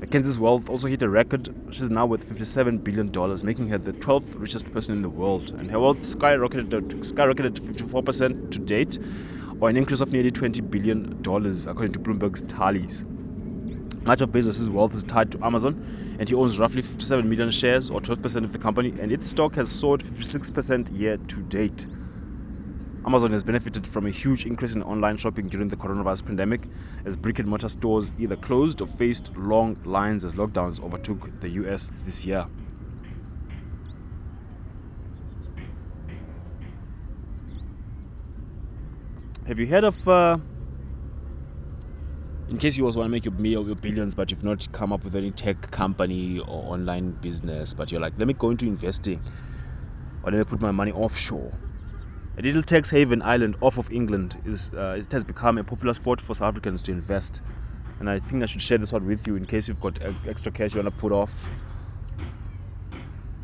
[0.00, 1.46] Mackenzie's wealth also hit a record.
[1.72, 3.12] She's now worth $57 billion,
[3.44, 5.50] making her the 12th richest person in the world.
[5.50, 8.98] And her wealth skyrocketed, skyrocketed 54% to date,
[9.60, 13.04] or an increase of nearly $20 billion, according to Bloomberg's tallies.
[14.04, 17.90] Much of Bezos' wealth is tied to Amazon, and he owns roughly 57 million shares,
[17.90, 21.86] or 12% of the company, and its stock has soared 56% year to date.
[23.04, 26.68] Amazon has benefited from a huge increase in online shopping during the coronavirus pandemic
[27.04, 31.48] as brick and mortar stores either closed or faced long lines as lockdowns overtook the
[31.48, 32.46] US this year.
[39.46, 40.38] Have you heard of, uh,
[42.46, 45.02] in case you also want to make your, your billions, but you've not come up
[45.02, 49.20] with any tech company or online business, but you're like, let me go into investing
[50.22, 51.58] or let me put my money offshore.
[52.42, 56.20] Little tax haven island off of England is uh, it has become a popular spot
[56.20, 57.40] for South Africans to invest,
[58.00, 60.50] and I think I should share this one with you in case you've got extra
[60.50, 61.48] cash you want to put off.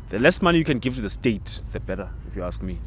[0.09, 2.81] The less money you can give to the state, the better, if you ask me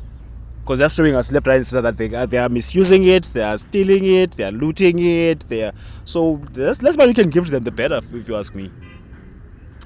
[0.62, 3.24] because they're showing us left, right, and center that they are, they are misusing it,
[3.32, 5.44] they are stealing it, they are looting it.
[5.48, 5.72] They are
[6.04, 8.70] so the less money you can give to them, the better, if you ask me.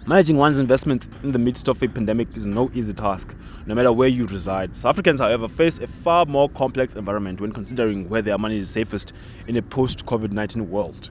[0.04, 3.92] Managing one's investments in the midst of a pandemic is no easy task, no matter
[3.92, 4.76] where you reside.
[4.76, 8.70] South Africans, however, face a far more complex environment when considering where their money is
[8.70, 9.12] safest
[9.46, 11.10] in a post COVID 19 world.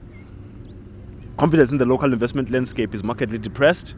[1.36, 3.94] Confidence in the local investment landscape is markedly depressed,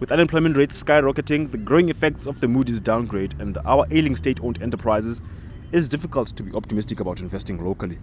[0.00, 4.38] with unemployment rates skyrocketing, the growing effects of the Moody's downgrade, and our ailing state
[4.42, 5.22] owned enterprises,
[5.72, 7.98] it's difficult to be optimistic about investing locally.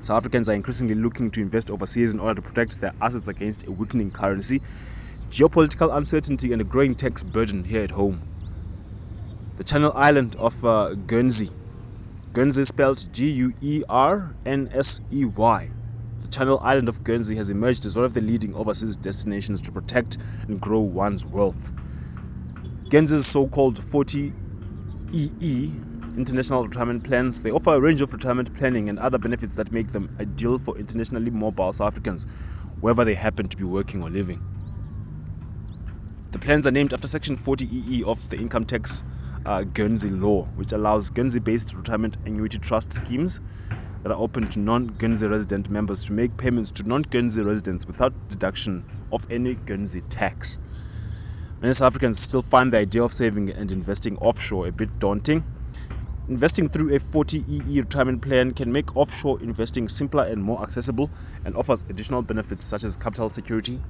[0.00, 3.66] South Africans are increasingly looking to invest overseas in order to protect their assets against
[3.66, 4.60] a weakening currency,
[5.30, 8.20] geopolitical uncertainty, and a growing tax burden here at home.
[9.56, 11.50] The Channel Island of uh, Guernsey,
[12.32, 15.70] Guernsey spelled G U E R N S E Y,
[16.22, 19.72] the Channel Island of Guernsey has emerged as one of the leading overseas destinations to
[19.72, 20.18] protect
[20.48, 21.72] and grow one's wealth.
[22.90, 24.32] Guernsey's so-called 40
[25.12, 25.80] EE
[26.16, 29.92] international retirement plans they offer a range of retirement planning and other benefits that make
[29.92, 32.26] them ideal for internationally mobile South Africans
[32.80, 34.40] wherever they happen to be working or living.
[36.32, 39.04] The plans are named after Section 40 EE of the Income Tax
[39.44, 43.40] uh, Guernsey law, which allows Guernsey-based retirement annuity trust schemes
[44.02, 48.84] that are open to non-Guernsey resident members to make payments to non-Guernsey residents without deduction
[49.10, 50.58] of any Guernsey tax.
[51.62, 55.44] Many South Africans still find the idea of saving and investing offshore a bit daunting.
[56.28, 61.08] Investing through a 40EE retirement plan can make offshore investing simpler and more accessible
[61.44, 63.80] and offers additional benefits such as capital security,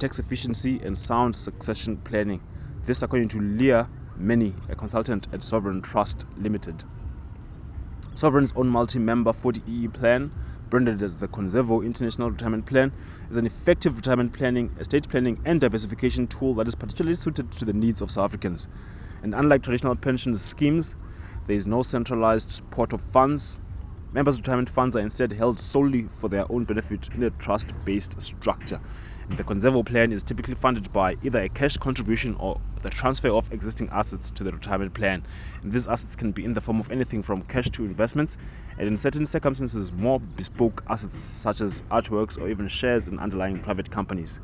[0.00, 2.40] tax efficiency, and sound succession planning.
[2.84, 6.84] This according to Leah Many, a consultant at Sovereign Trust Limited.
[8.16, 10.30] Sovereign's own multi-member 40EE plan,
[10.70, 12.92] branded as the Conservo International Retirement Plan,
[13.28, 17.64] is an effective retirement planning, estate planning, and diversification tool that is particularly suited to
[17.64, 18.68] the needs of South Africans.
[19.20, 20.96] And unlike traditional pension schemes,
[21.46, 23.58] there is no centralized pot of funds.
[24.12, 28.22] Members' retirement funds are instead held solely for their own benefit in a trust based
[28.22, 28.78] structure.
[29.26, 33.50] The Conservo plan is typically funded by either a cash contribution or the transfer of
[33.52, 35.22] existing assets to the retirement plan.
[35.62, 38.36] And these assets can be in the form of anything from cash to investments,
[38.76, 43.60] and in certain circumstances, more bespoke assets such as artworks or even shares in underlying
[43.60, 44.42] private companies.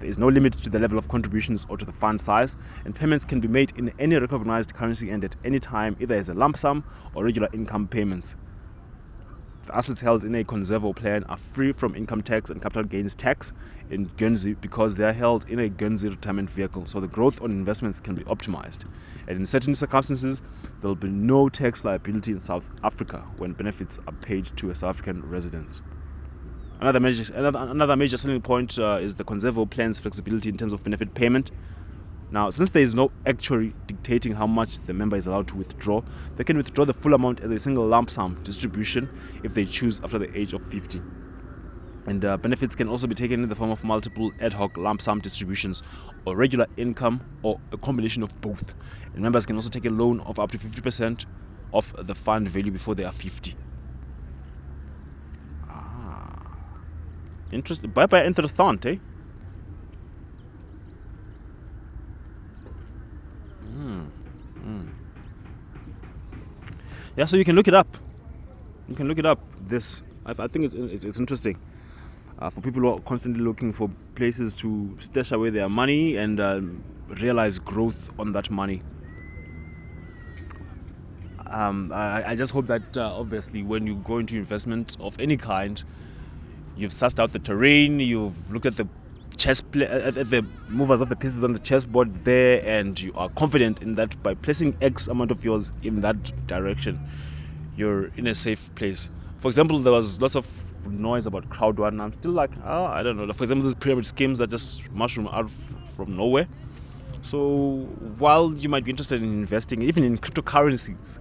[0.00, 2.96] There is no limit to the level of contributions or to the fund size, and
[2.96, 6.34] payments can be made in any recognized currency and at any time, either as a
[6.34, 6.82] lump sum
[7.14, 8.34] or regular income payments.
[9.70, 13.52] Assets held in a Conservo plan are free from income tax and capital gains tax
[13.90, 17.50] in Guernsey because they are held in a Guernsey retirement vehicle, so the growth on
[17.50, 18.84] investments can be optimized.
[19.26, 20.42] And in certain circumstances,
[20.80, 24.74] there will be no tax liability in South Africa when benefits are paid to a
[24.74, 25.82] South African resident.
[26.80, 30.72] Another major, another, another major selling point uh, is the Conservo plan's flexibility in terms
[30.72, 31.50] of benefit payment.
[32.30, 36.02] Now, since there is no actuary dictating how much the member is allowed to withdraw,
[36.36, 39.10] they can withdraw the full amount as a single lump sum distribution
[39.42, 41.02] if they choose after the age of 50.
[42.06, 45.00] And uh, benefits can also be taken in the form of multiple ad hoc lump
[45.02, 45.82] sum distributions
[46.26, 48.74] or regular income or a combination of both.
[49.14, 51.24] And members can also take a loan of up to 50%
[51.72, 53.56] of the fund value before they are 50.
[55.68, 56.84] Ah,
[57.50, 57.90] interesting.
[57.90, 58.98] Bye bye, interessant, eh?
[67.18, 67.88] Yeah so you can look it up.
[68.88, 69.40] You can look it up.
[69.60, 71.58] This i, I think it's, it's, it's interesting.
[72.38, 76.38] Uh, for people who are constantly looking for places to stash away their money and
[76.38, 78.80] um, realize growth on that money.
[81.44, 85.38] Um, I, I, just hope that uh, obviously when you go into investment of any
[85.38, 85.82] kind
[86.76, 88.86] you've sussed out the terrain you've looked at the
[89.38, 93.00] chess at, at uh, uh, the movers of the pieces on the chessboard there and
[93.00, 96.16] you are confident in that by placing x amount of yours in that
[96.46, 96.98] direction
[97.74, 99.10] you're in a safe place.
[99.38, 100.46] For example there was lots of
[100.84, 102.00] noise about Crowd1.
[102.00, 103.32] I'm still like oh i don't know.
[103.32, 105.50] For example these pyramid schemes that just mushroom out
[105.96, 106.48] from nowhere.
[107.22, 107.38] So
[108.18, 111.18] while you might be interested in investing even in cryptocurrencies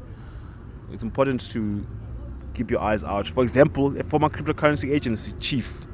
[0.89, 1.85] it's important to
[2.53, 3.27] keep your eyes out.
[3.27, 5.85] For example, a former cryptocurrency agency chief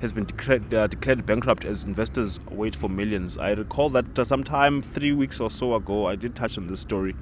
[0.00, 3.38] has been declared, uh, declared bankrupt as investors wait for millions.
[3.38, 6.80] I recall that uh, sometime three weeks or so ago, I did touch on this
[6.80, 7.16] story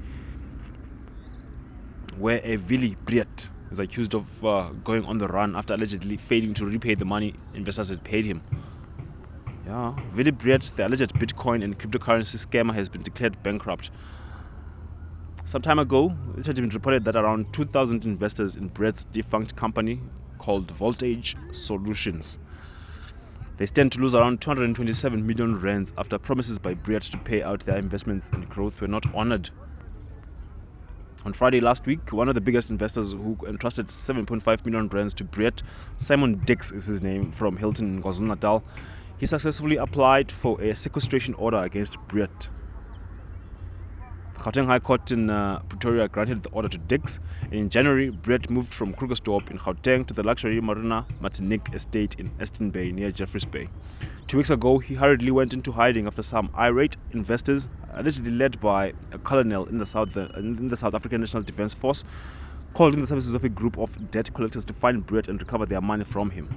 [2.16, 6.55] where a Willie Breet is accused of uh, going on the run after allegedly failing
[6.55, 8.43] to repay the money investors had paid him.
[9.64, 13.91] Yeah, Willie Breet, the alleged Bitcoin and cryptocurrency scammer, has been declared bankrupt.
[15.45, 20.03] Some time ago, it had been reported that around 2,000 investors in Breet's defunct company
[20.39, 22.39] called Voltage Solutions
[23.57, 27.61] they stand to lose around 227 million rands after promises by Breet to pay out
[27.61, 29.49] their investments and growth were not honored.
[31.25, 35.25] On Friday last week, one of the biggest investors who entrusted 7.5 million rands to
[35.25, 35.63] Breet,
[35.97, 38.65] Simon Dix is his name, from Hilton in KwaZulu-Natal,
[39.17, 42.51] he successfully applied for a sequestration order against Breet.
[44.35, 47.20] The Gauteng High Court in uh, Pretoria granted the order to Dix,
[47.53, 52.32] in January, Brett moved from Krugersdorp in Gauteng to the luxury Marina Martinique estate in
[52.41, 53.68] Aston Bay near Jeffreys Bay.
[54.26, 58.93] Two weeks ago, he hurriedly went into hiding after some irate investors, allegedly led by
[59.12, 62.03] a colonel in the South, in the South African National Defence Force,
[62.72, 65.64] called in the services of a group of debt collectors to find Brett and recover
[65.64, 66.51] their money from him.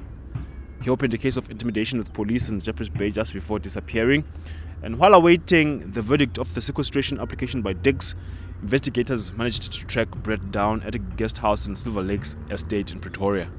[0.79, 4.25] He opened a case of intimidation with police in Jeffreys Bay just before disappearing.
[4.81, 8.13] And while awaiting the verdict of the sequestration application by Dix,
[8.61, 12.99] investigators managed to track Brett down at a guest house in Silver Lakes Estate in
[12.99, 13.49] Pretoria.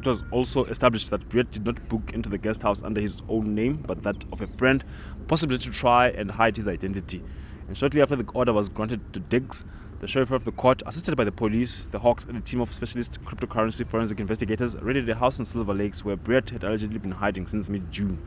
[0.00, 3.20] It was also established that Brett did not book into the guest house under his
[3.26, 4.84] own name, but that of a friend,
[5.26, 7.24] possibly to try and hide his identity.
[7.66, 9.64] And shortly after the order was granted to Dix,
[10.00, 12.72] the sheriff of the court, assisted by the police, the Hawks, and a team of
[12.72, 17.10] specialist cryptocurrency forensic investigators, raided a house in Silver Lakes where Brett had allegedly been
[17.10, 18.20] hiding since mid June.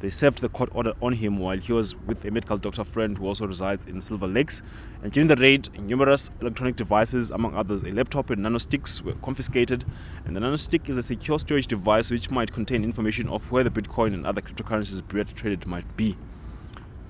[0.00, 3.16] They served the court order on him while he was with a medical doctor friend
[3.16, 4.62] who also resides in Silver Lakes.
[5.02, 9.84] And during the raid, numerous electronic devices, among others a laptop and nanosticks, were confiscated.
[10.24, 13.70] And the nanostick is a secure storage device which might contain information of where the
[13.70, 16.16] Bitcoin and other cryptocurrencies Brett traded might be.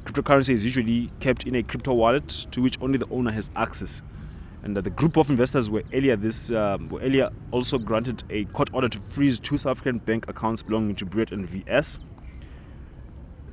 [0.05, 4.03] Cryptocurrency is usually kept in a crypto wallet to which only the owner has access.
[4.63, 8.71] And the group of investors were earlier this um, were earlier also granted a court
[8.73, 11.99] order to freeze two South African bank accounts belonging to Breet and VS.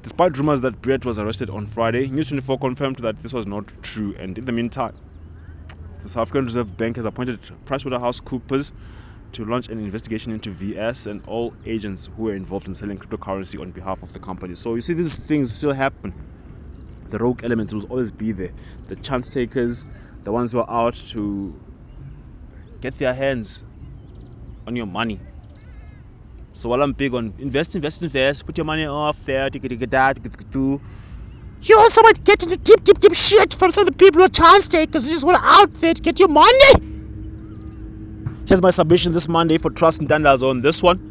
[0.04, 3.72] Despite rumors that Breet was arrested on Friday, News 24 confirmed that this was not
[3.82, 4.16] true.
[4.18, 4.94] And in the meantime,
[6.02, 8.72] the South African Reserve Bank has appointed PricewaterhouseCoopers
[9.34, 13.60] to launch an investigation into VS and all agents who were involved in selling cryptocurrency
[13.60, 14.56] on behalf of the company.
[14.56, 16.14] So you see, these things still happen.
[17.10, 18.52] The rogue elements will always be there.
[18.88, 19.88] The chance takers,
[20.24, 21.60] the ones who are out to
[22.82, 23.64] get their hands
[24.66, 25.22] on your money.
[26.52, 29.92] So while I'm big on invest, invest, invest, put your money off there, take it,
[29.92, 30.18] that,
[30.52, 30.82] do.
[31.62, 34.26] You also might get into deep, deep, deep shit from some of the people who
[34.26, 36.74] are chance takers who just want to out there to get your money.
[38.48, 41.02] Here's my submission this Monday for Trust and Ntandas on this one.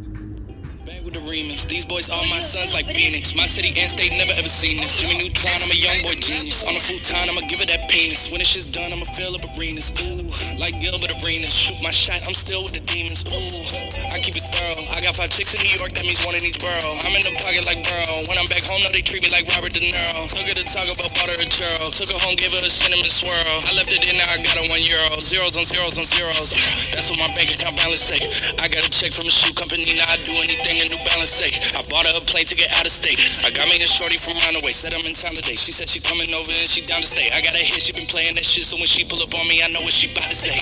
[0.87, 1.67] Back with the remix.
[1.67, 3.35] These boys all my sons like Phoenix.
[3.35, 5.03] My city and state never ever seen this.
[5.03, 6.63] Jimmy Neutron, I'm a young boy genius.
[6.63, 8.31] On a full time, I'ma give it that penis.
[8.31, 9.91] When it's shit's done, I'ma fill up arenas.
[9.99, 10.31] Ooh,
[10.63, 11.51] like Gilbert Arenas.
[11.51, 13.27] Shoot my shot, I'm still with the demons.
[13.27, 14.79] Ooh, I keep it thorough.
[14.95, 16.95] I got five chicks in New York, that means one in each borough.
[17.03, 18.23] I'm in the pocket like Burrow.
[18.31, 20.31] When I'm back home, no, they treat me like Robert De Niro.
[20.31, 21.91] Took her to talk about butter or churro.
[21.91, 23.43] Took her home, gave her a cinnamon swirl.
[23.43, 25.19] I left it in, now I got a one euro.
[25.19, 26.55] Zeros on zeros on zeros.
[26.95, 28.23] That's what my bank account balance say.
[28.63, 31.43] I got a check from a shoe company, now I do anything a New Balance.
[31.77, 33.19] I bought her a plane ticket out of state.
[33.45, 35.57] I got me a shorty from Runaway, said I'm in town today.
[35.57, 37.29] She said she coming over and she down to stay.
[37.35, 39.47] I got a hit, she been playing that shit, so when she pull up on
[39.49, 40.55] me, I know what she about to say.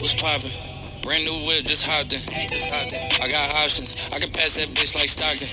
[0.00, 0.83] What's poppin'?
[1.04, 2.20] Brand new whip, just hopped in.
[2.48, 3.04] Just hopped in.
[3.20, 4.08] I got options.
[4.08, 5.52] I can pass that bitch like Stockton.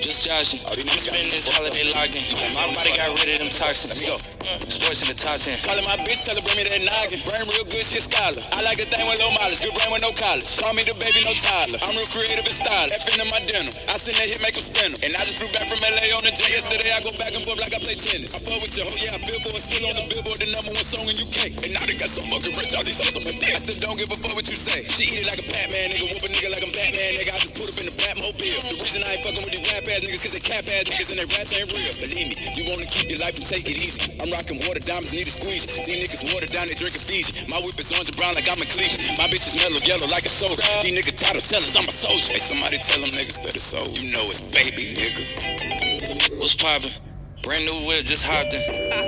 [0.00, 0.64] Just joshing.
[0.64, 2.24] Oh, I'm spending this holiday locked in.
[2.56, 3.92] My body got rid of them toxins.
[3.92, 4.16] Let me go.
[4.56, 5.52] Sports in the top 10.
[5.68, 7.20] Calling my bitch, tell her bring me that noggin.
[7.28, 8.40] Brain real good, shit scholar.
[8.56, 10.48] I like a thing with low mileage, good brain with no college.
[10.56, 11.76] Call me the baby, no Tyler.
[11.84, 13.04] I'm real creative and stylish.
[13.04, 13.68] F in my denim.
[13.68, 15.00] I send that hit, make them spin 'em.
[15.04, 16.88] And I just flew back from LA on the jet yesterday.
[16.88, 18.32] I go back and forth like I play tennis.
[18.32, 20.40] I fuck with your oh, hoe, yeah, I feel for a still on the billboard,
[20.40, 21.36] the number one song in UK.
[21.68, 23.52] And now they got so fucking rich, all these hoes on my dick.
[23.52, 24.86] I still don't give a fuck what you say.
[24.86, 26.06] She eat it like a Batman, nigga.
[26.14, 27.34] Whoop a nigga like I'm Batman, nigga.
[27.34, 28.62] I just put up in the Batmobile.
[28.70, 31.10] The reason I ain't fucking with these rap ass niggas, cause they cap ass niggas
[31.10, 31.94] and they rap ain't real.
[31.98, 34.14] Believe me, you wanna keep your life and take it easy.
[34.22, 35.82] I'm rocking water diamonds, need a squeeze.
[35.82, 37.50] These niggas water down, they drinking Fiji.
[37.50, 39.18] My whip is orange and brown like I'm a Cleveland.
[39.18, 40.62] My bitch is mellow yellow like a soda.
[40.86, 42.30] These niggas title tellers, I'm a soldier.
[42.30, 43.90] Hey, somebody tell them niggas it's over.
[43.90, 46.38] You know it's baby, nigga.
[46.38, 46.94] What's poppin'?
[47.42, 49.07] Brand new whip, just hopped in.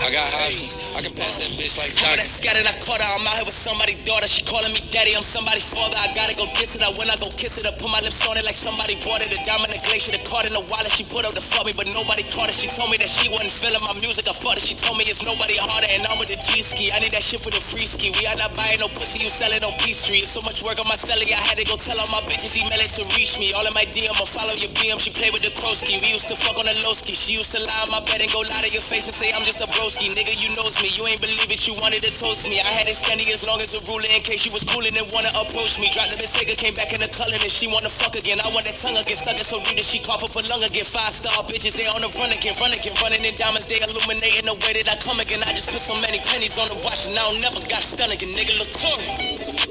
[0.00, 0.80] I got options.
[0.96, 2.24] I can pass that bitch like Stockton.
[2.24, 3.10] that scattered, I caught her.
[3.20, 4.24] I'm out here with somebody's daughter.
[4.24, 5.12] She calling me daddy.
[5.12, 5.92] I'm somebody's father.
[6.00, 6.80] I gotta go kiss it.
[6.80, 9.20] I when I go kiss it, I put my lips on it like somebody bought
[9.20, 9.28] it.
[9.28, 10.88] A diamond, a glacier, the card in the wallet.
[10.88, 12.56] She put up to fuck me, but nobody caught it.
[12.56, 14.24] She told me that she wasn't feeling my music.
[14.24, 14.64] I fought it.
[14.64, 16.88] She told me it's nobody harder, and I'm with the G ski.
[16.96, 18.08] I need that shit for the free ski.
[18.16, 19.20] We are not buying no pussy.
[19.20, 20.24] You sell it on P Street.
[20.24, 21.28] It's so much work on my celly.
[21.28, 23.52] I had to go tell all my bitches email it to reach me.
[23.52, 24.96] All in my DM, I follow your BM.
[24.96, 26.00] She play with the Krosky.
[26.00, 27.12] We used to fuck on the low ski.
[27.12, 29.28] She used to lie on my bed and go lie to your face and say
[29.36, 30.14] I'm just a broski.
[30.14, 30.88] Nigga, you knows me.
[30.94, 31.66] You ain't believe it.
[31.66, 32.62] You wanted to toast me.
[32.62, 35.06] I had it standing as long as a ruler in case you was coolin' and
[35.10, 35.90] wanna approach me.
[35.90, 38.38] Dropped the Bentayga, came back in the color and she wanna fuck again.
[38.38, 40.62] I want that tongue again, stuck it so deep that she cough up a lung
[40.62, 40.86] again.
[40.86, 44.46] Five star bitches, they on the run again, run again, running in diamonds, they illuminating
[44.46, 45.42] the way that I come again.
[45.42, 48.14] I just put so many pennies on the watch and I don't never got stun
[48.14, 48.54] again, nigga.
[48.62, 48.70] Look,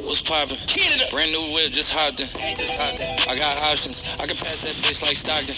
[0.03, 0.57] What's poppin'?
[0.65, 1.05] Canada.
[1.11, 2.27] Brand new whip, just hopped in.
[2.57, 3.07] Just hopped in.
[3.29, 4.09] I got options.
[4.17, 5.53] I can pass that bitch like Stockton.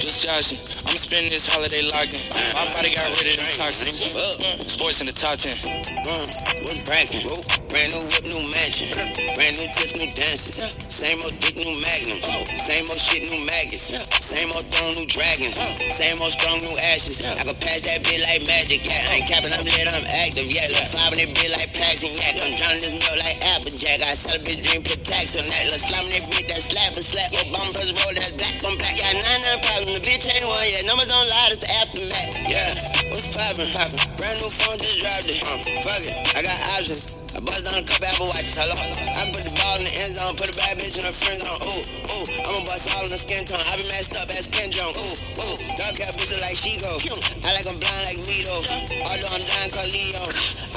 [0.00, 0.58] Just joshing.
[0.88, 2.24] I'ma spend this holiday locked in.
[2.56, 5.52] My body got rid of Sports in the top 10.
[5.52, 6.24] Uh,
[6.64, 7.28] what's brackin'?
[7.74, 8.86] Brand new whip, new mansion.
[9.34, 10.70] Brand new tips, new dancing.
[10.78, 12.22] Same old dick, new magnum.
[12.54, 13.90] Same old shit, new maggots.
[14.22, 15.58] Same old throne, new dragons.
[15.90, 17.20] Same old strong, new ashes.
[17.20, 18.86] I can pass that bit like magic.
[18.86, 20.46] Yeah, I ain't capping, I'm lit, I'm active.
[20.48, 22.14] Yeah, like five in that bit like Paxton.
[22.14, 24.06] Yeah, I'm drowning this milk like Applejack.
[24.06, 25.66] I sell a bitch, dream, put tax on that.
[25.66, 27.28] Let's slam that bitch, that slap and slap.
[27.34, 28.94] Your bumpers roll, that's black on black.
[28.94, 29.98] Yeah, nine nine problem.
[29.98, 30.86] The bitch ain't one yet.
[30.86, 32.38] Numbers don't lie, it's the aftermath.
[32.46, 32.70] Yeah,
[33.10, 33.68] what's poppin'?
[33.74, 34.00] Poppin'.
[34.14, 35.42] Brand new phone, just dropped it.
[35.42, 37.18] Uh, fuck it, I got options.
[37.34, 38.78] I bust down a couple Apple Watches, hello.
[38.78, 41.38] I put the ball in the end zone, put a bad bitch in her friend
[41.42, 41.58] zone.
[41.66, 43.58] Ooh, ooh, I'ma bust all in the skin tone.
[43.58, 44.94] I be messed up as Ken Jones.
[44.94, 46.94] Ooh, ooh, dark hair bitch like she go.
[47.42, 48.62] I like I'm blind like me though.
[49.02, 50.22] Although I'm dying called Leo.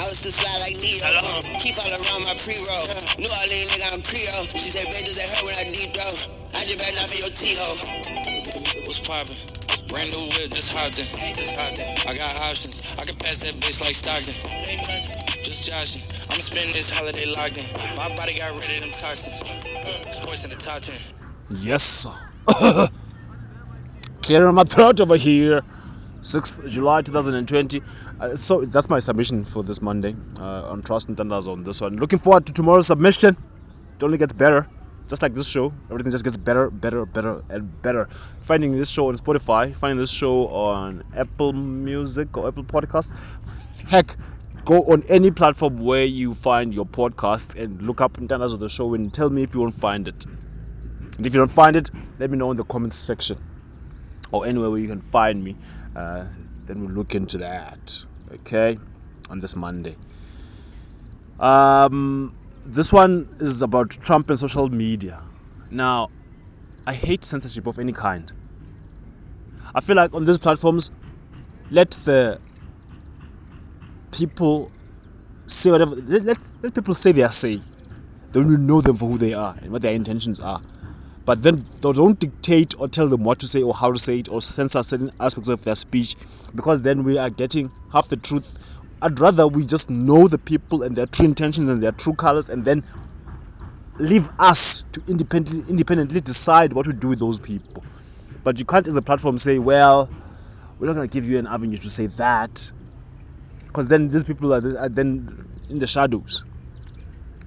[0.01, 1.05] I was still slide like Neo.
[1.13, 2.85] Uh, keep all around my pre-roll.
[3.21, 4.49] New Orleans nigga, I'm Creole.
[4.49, 6.09] She said, bitches that hurt when I deep throw.
[6.57, 8.86] I just better not be your T-ho.
[9.07, 9.39] Poppin'?
[9.87, 11.07] Brand new whip, just hopped in.
[11.07, 12.83] I got options.
[12.99, 14.35] I can pass that bitch like Stockton.
[15.47, 16.03] Just joshing.
[16.27, 17.63] I'ma spend this holiday locked in.
[17.95, 19.39] My body got rid of them toxins.
[20.11, 21.63] Sports in the top 10.
[21.63, 22.07] Yes.
[24.23, 25.63] Clearing my throat over here.
[26.21, 27.81] 6th July 2020.
[28.19, 31.79] Uh, so that's my submission for this Monday uh, on Trust and Ntandas on this
[31.79, 31.95] one.
[31.95, 33.37] Looking forward to tomorrow's submission.
[33.95, 34.67] It only gets better.
[35.07, 38.09] Just like this show, everything just gets better, better, better, and better.
[38.41, 43.15] Finding this show on Spotify, finding this show on Apple Music or Apple Podcast.
[43.87, 44.17] Heck,
[44.65, 48.69] go on any platform where you find your podcast and look up Ntandas of the
[48.69, 50.25] show and tell me if you won't find it.
[51.17, 51.89] And if you don't find it,
[52.19, 53.39] let me know in the comments section
[54.31, 55.55] or anywhere where you can find me.
[55.95, 56.25] Uh,
[56.65, 58.03] then we'll look into that.
[58.33, 58.77] Okay,
[59.29, 59.95] on this Monday.
[61.39, 62.36] Um,
[62.67, 65.23] this one is about Trump and social media.
[65.71, 66.09] Now,
[66.85, 68.31] I hate censorship of any kind.
[69.73, 70.91] I feel like on these platforms,
[71.69, 72.39] let the
[74.11, 74.71] people
[75.47, 75.95] say whatever.
[75.95, 76.23] Let,
[76.63, 77.61] let, people say their say.
[78.33, 80.61] Then we know them for who they are and what their intentions are.
[81.25, 84.29] But then don't dictate or tell them what to say or how to say it
[84.29, 86.15] or censor certain aspects of their speech
[86.55, 88.53] because then we are getting half the truth.
[89.01, 92.49] I'd rather we just know the people and their true intentions and their true colors
[92.49, 92.83] and then
[93.99, 97.85] leave us to independently independently decide what we do with those people.
[98.43, 100.11] But you can't as a platform say, well,
[100.79, 102.71] we're not gonna give you an avenue to say that.
[103.67, 105.29] Because then these people are, are then
[105.69, 106.43] in the shadows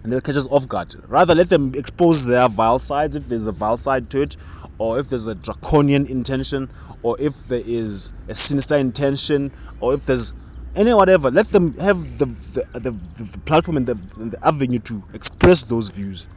[0.02, 0.94] and they'll catch us off guard.
[1.08, 4.36] Rather, let them expose their vile sides if there's a vile side to it,
[4.78, 6.68] or if there's a draconian intention,
[7.02, 10.32] or if there is a sinister intention, or if there's
[10.74, 11.30] any whatever.
[11.30, 15.88] Let them have the the, the, the platform and the, the avenue to express those
[15.88, 16.28] views.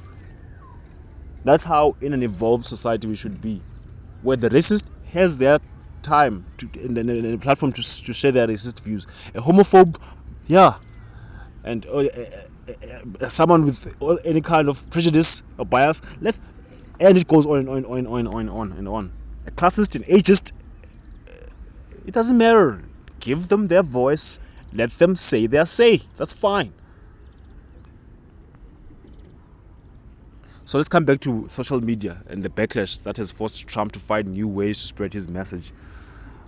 [1.43, 3.65] That's how, in an evolved society, we should be,
[4.21, 5.59] where the racist has their
[6.01, 9.05] time to in, in, in a platform to, to share their racist views.
[9.35, 9.97] A homophobe,
[10.45, 10.75] yeah,
[11.63, 12.73] and uh, uh,
[13.19, 16.39] uh, someone with any kind of prejudice or bias, let
[16.99, 19.13] and it goes on and on and on and on and on and on.
[19.45, 20.53] A classist and ageist,
[22.05, 22.92] it doesn't matter.
[23.19, 24.39] Give them their voice.
[24.73, 26.01] Let them say their say.
[26.17, 26.73] That's fine.
[30.65, 33.99] So let's come back to social media and the backlash that has forced Trump to
[33.99, 35.73] find new ways to spread his message.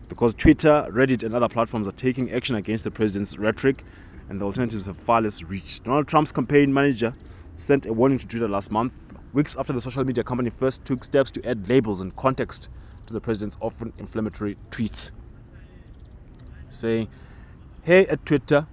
[0.08, 3.84] Because Twitter, Reddit, and other platforms are taking action against the president's rhetoric,
[4.30, 5.84] and the alternatives have far less reach.
[5.84, 7.14] Donald Trump's campaign manager
[7.56, 11.04] sent a warning to Twitter last month, weeks after the social media company first took
[11.04, 12.70] steps to add labels and context
[13.08, 15.12] to the president's often inflammatory tweets.
[16.76, 17.08] Saying,
[17.84, 18.68] Hey, at Twitter,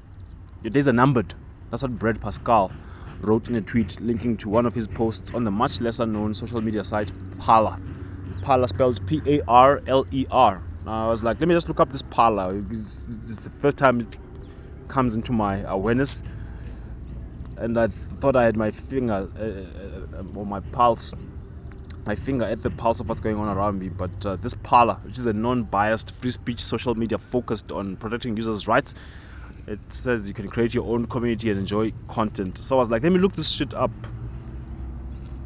[0.62, 1.34] your days are numbered.
[1.70, 2.72] That's what Brad Parscale
[3.22, 6.34] wrote in a tweet linking to one of his posts on the much lesser known
[6.34, 7.76] social media site Parler.
[8.40, 10.62] Parler spelled P A R L E R.
[10.84, 12.58] I was like, let me just look up this Parler.
[12.70, 14.16] It's, the first time it
[14.88, 16.24] comes into my awareness,
[17.56, 21.14] and I thought I had my finger uh, uh, or my pulse,
[22.04, 23.88] my finger at the pulse of what's going on around me.
[23.88, 28.36] But uh, this Parler, which is a non-biased free speech social media focused on protecting
[28.36, 28.94] users' rights,
[29.66, 32.58] it says you can create your own community and enjoy content.
[32.58, 33.92] So I was like, let me look this shit up.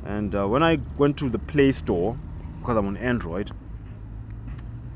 [0.05, 2.17] And uh, when I went to the Play Store,
[2.61, 3.51] because I'm on Android,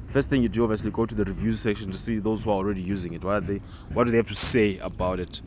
[0.07, 2.55] first thing you do obviously go to the reviews section to see those who are
[2.55, 3.25] already using it.
[3.25, 3.61] What are they?
[3.93, 5.43] What do they have to say about it?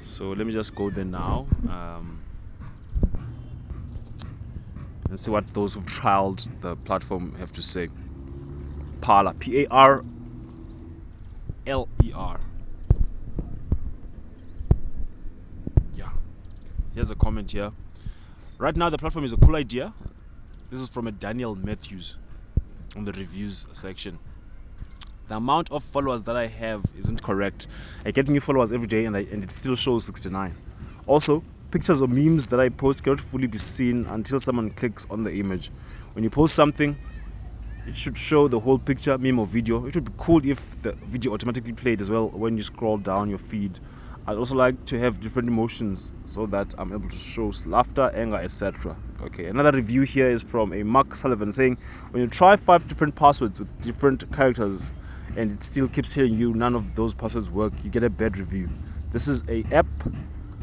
[0.00, 2.25] So let me just go there now um,
[5.08, 7.88] and see what those who've trialed the platform have to say.
[9.00, 10.04] Parler, P A R
[11.66, 12.40] L E R.
[15.94, 16.08] Yeah.
[16.94, 17.70] Here's a comment here.
[18.58, 19.92] Right now, the platform is a cool idea.
[20.70, 22.16] This is from a Daniel Matthews
[22.96, 24.18] on the reviews section.
[25.28, 27.66] The amount of followers that I have isn't correct.
[28.04, 30.54] I get new followers every day and, I, and it still shows 69.
[31.06, 31.42] Also,
[31.76, 35.34] pictures or memes that I post cannot fully be seen until someone clicks on the
[35.34, 35.68] image.
[36.14, 36.96] When you post something,
[37.86, 39.84] it should show the whole picture, meme or video.
[39.84, 43.28] It would be cool if the video automatically played as well when you scroll down
[43.28, 43.78] your feed.
[44.26, 48.36] I'd also like to have different emotions so that I'm able to show laughter, anger,
[48.36, 48.96] etc.
[49.24, 51.76] Okay, another review here is from a Mark Sullivan saying
[52.10, 54.94] when you try five different passwords with different characters
[55.36, 58.38] and it still keeps telling you none of those passwords work, you get a bad
[58.38, 58.70] review.
[59.10, 59.86] This is a app,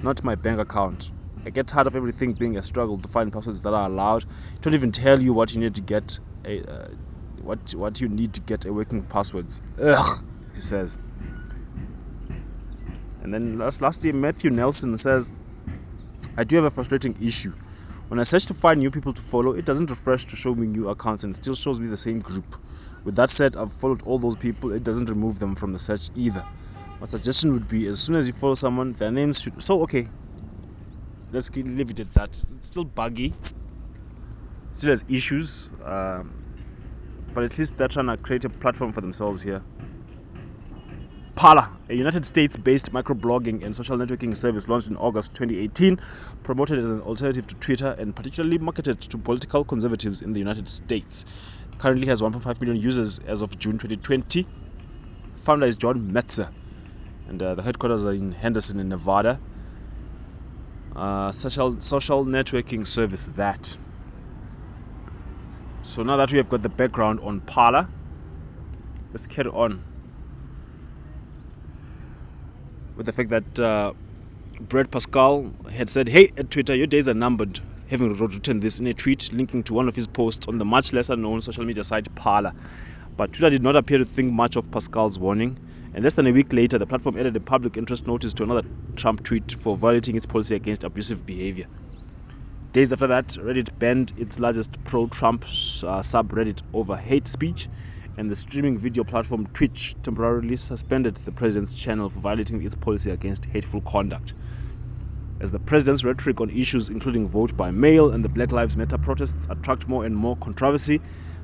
[0.03, 1.11] not my bank account.
[1.45, 4.23] I get tired of everything being a struggle to find passwords that are allowed.
[4.23, 6.87] It don't even tell you what you need to get a uh,
[7.41, 9.61] what what you need to get a working passwords.
[9.81, 10.23] Ugh,
[10.53, 10.99] he says.
[13.21, 15.29] And then last last year, Matthew Nelson says,
[16.37, 17.53] I do have a frustrating issue.
[18.09, 20.67] When I search to find new people to follow, it doesn't refresh to show me
[20.67, 22.55] new accounts and still shows me the same group.
[23.05, 26.09] With that said, I've followed all those people, it doesn't remove them from the search
[26.15, 26.43] either.
[27.03, 29.61] My suggestion would be as soon as you follow someone, their names should.
[29.61, 30.07] So, okay,
[31.33, 32.29] let's leave it at that.
[32.29, 33.33] It's still buggy,
[34.71, 36.33] still has issues, um,
[37.33, 39.61] but at least they're trying to create a platform for themselves here.
[41.35, 45.99] Parler, a United States based microblogging and social networking service launched in August 2018,
[46.43, 50.69] promoted as an alternative to Twitter and particularly marketed to political conservatives in the United
[50.69, 51.25] States.
[51.79, 54.47] Currently has 1.5 million users as of June 2020.
[55.35, 56.49] Founder is John Matze,
[57.33, 59.39] and uh, the headquarters are in Henderson, in Nevada.
[60.95, 63.75] Uh, social social networking service that.
[65.81, 67.87] So now that we have got the background on Parler,
[69.11, 69.81] let's carry on
[72.95, 73.93] with the fact that uh,
[74.61, 77.59] Brad Parscale had said, Hey, at Twitter, your days are numbered,
[77.89, 80.93] having written this in a tweet linking to one of his posts on the much
[80.93, 82.53] lesser known social media site Parler.
[83.17, 85.57] But Twitter did not appear to think much of Parscale's warning,
[85.93, 88.63] and less than a week later, the platform added a public interest notice to another
[88.95, 91.67] Trump tweet for violating its policy against abusive behavior.
[92.71, 97.69] Days after that, Reddit banned its largest pro Trump uh, subreddit over hate speech
[98.17, 103.11] and the streaming video platform Twitch temporarily suspended the president's channel for violating its policy
[103.11, 104.33] against hateful conduct.
[105.39, 108.97] As the president's rhetoric on issues including vote by mail and the Black Lives Matter
[108.97, 111.01] protests attract more and more controversy,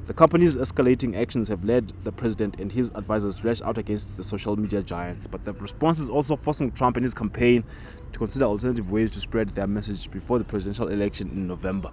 [0.09, 4.17] the company's escalating actions have led the president and his advisors to lash out against
[4.17, 5.27] the social media giants.
[5.27, 7.63] But the response is also forcing Trump and his campaign
[8.11, 11.91] to consider alternative ways to spread their message before the presidential election in November.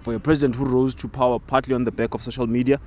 [0.00, 2.80] For a president who rose to power partly on the back of social media,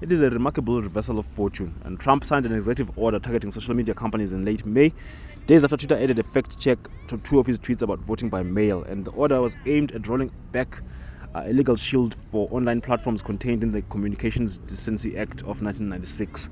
[0.00, 1.80] it is a remarkable reversal of fortune.
[1.82, 4.92] And Trump signed an executive order targeting social media companies in late May,
[5.48, 8.44] days after Twitter added a fact check to two of his tweets about voting by
[8.44, 8.84] mail.
[8.84, 10.80] And the order was aimed at rolling back
[11.32, 16.48] Uh, a legal shield for online platforms contained in the Communications Decency Act of 1996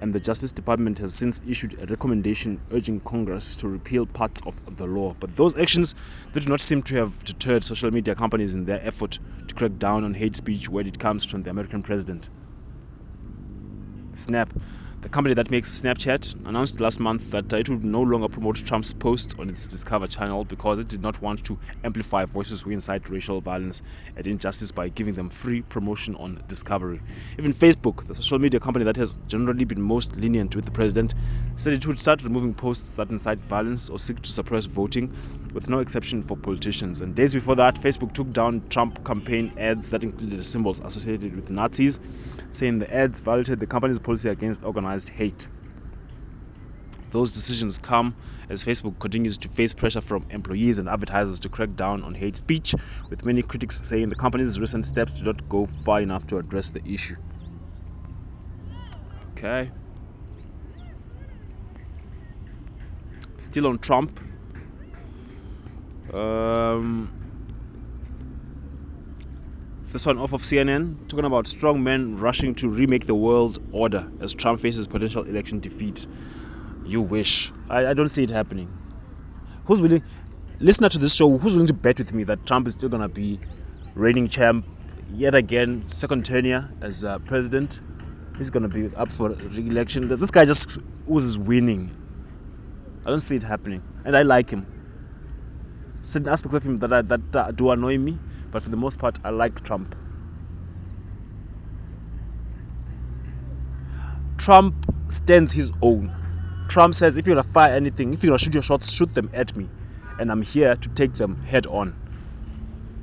[0.00, 4.76] and the Justice Department has since issued a recommendation urging Congress to repeal parts of
[4.76, 5.16] the law.
[5.18, 5.96] But those actions
[6.32, 9.18] they do not seem to have deterred social media companies in their effort
[9.48, 12.28] to crack down on hate speech where it comes from the American president.
[14.14, 14.52] Snap
[15.00, 18.92] the company that makes Snapchat announced last month that it would no longer promote Trump's
[18.92, 23.08] posts on its Discover channel because it did not want to amplify voices who incite
[23.08, 23.80] racial violence
[24.16, 27.00] and injustice by giving them free promotion on Discovery.
[27.38, 31.14] Even Facebook, the social media company that has generally been most lenient with the president,
[31.54, 35.12] said it would start removing posts that incite violence or seek to suppress voting,
[35.54, 37.02] with no exception for politicians.
[37.02, 41.50] And days before that, Facebook took down Trump campaign ads that included symbols associated with
[41.50, 42.00] Nazis,
[42.50, 45.48] saying the ads violated the company's policy against organized hate.
[47.10, 48.14] Those decisions come
[48.50, 52.36] as Facebook continues to face pressure from employees and advertisers to crack down on hate
[52.36, 52.74] speech,
[53.08, 56.70] with many critics saying the company's recent steps do not go far enough to address
[56.70, 57.16] the issue.
[59.36, 59.70] Okay.
[63.38, 64.20] Still on Trump.
[66.12, 67.17] Um,
[69.92, 74.08] this one off of CNN, talking about strong men rushing to remake the world order
[74.20, 76.06] as Trump faces potential election defeat.
[76.84, 77.52] You wish.
[77.68, 78.68] I, I don't see it happening.
[79.64, 80.02] Who's willing?
[80.60, 83.08] Listener to this show, who's willing to bet with me that Trump is still gonna
[83.08, 83.40] be
[83.94, 84.66] reigning champ
[85.10, 87.80] yet again, second tenure as uh, president?
[88.36, 90.08] He's gonna be up for re-election.
[90.08, 90.78] This guy just
[91.10, 91.92] oozes winning.
[93.04, 94.66] I don't see it happening, and I like him.
[96.08, 98.18] Certain aspects of him that that uh, do annoy me,
[98.50, 99.94] but for the most part, I like Trump.
[104.38, 104.74] Trump
[105.06, 106.14] stands his own.
[106.68, 109.28] Trump says, if you're gonna fire anything, if you're gonna shoot your shots, shoot them
[109.34, 109.68] at me,
[110.18, 111.94] and I'm here to take them head on.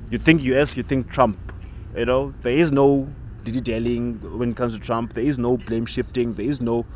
[0.10, 1.52] You think US, you think Trump.
[1.96, 5.14] You know, there is no dilly dallying when it comes to Trump.
[5.14, 6.34] There is no blame shifting.
[6.34, 6.88] There is no,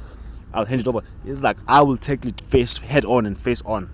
[0.51, 1.01] I'll hand it over.
[1.23, 3.91] It's like I will take it face head on and face on.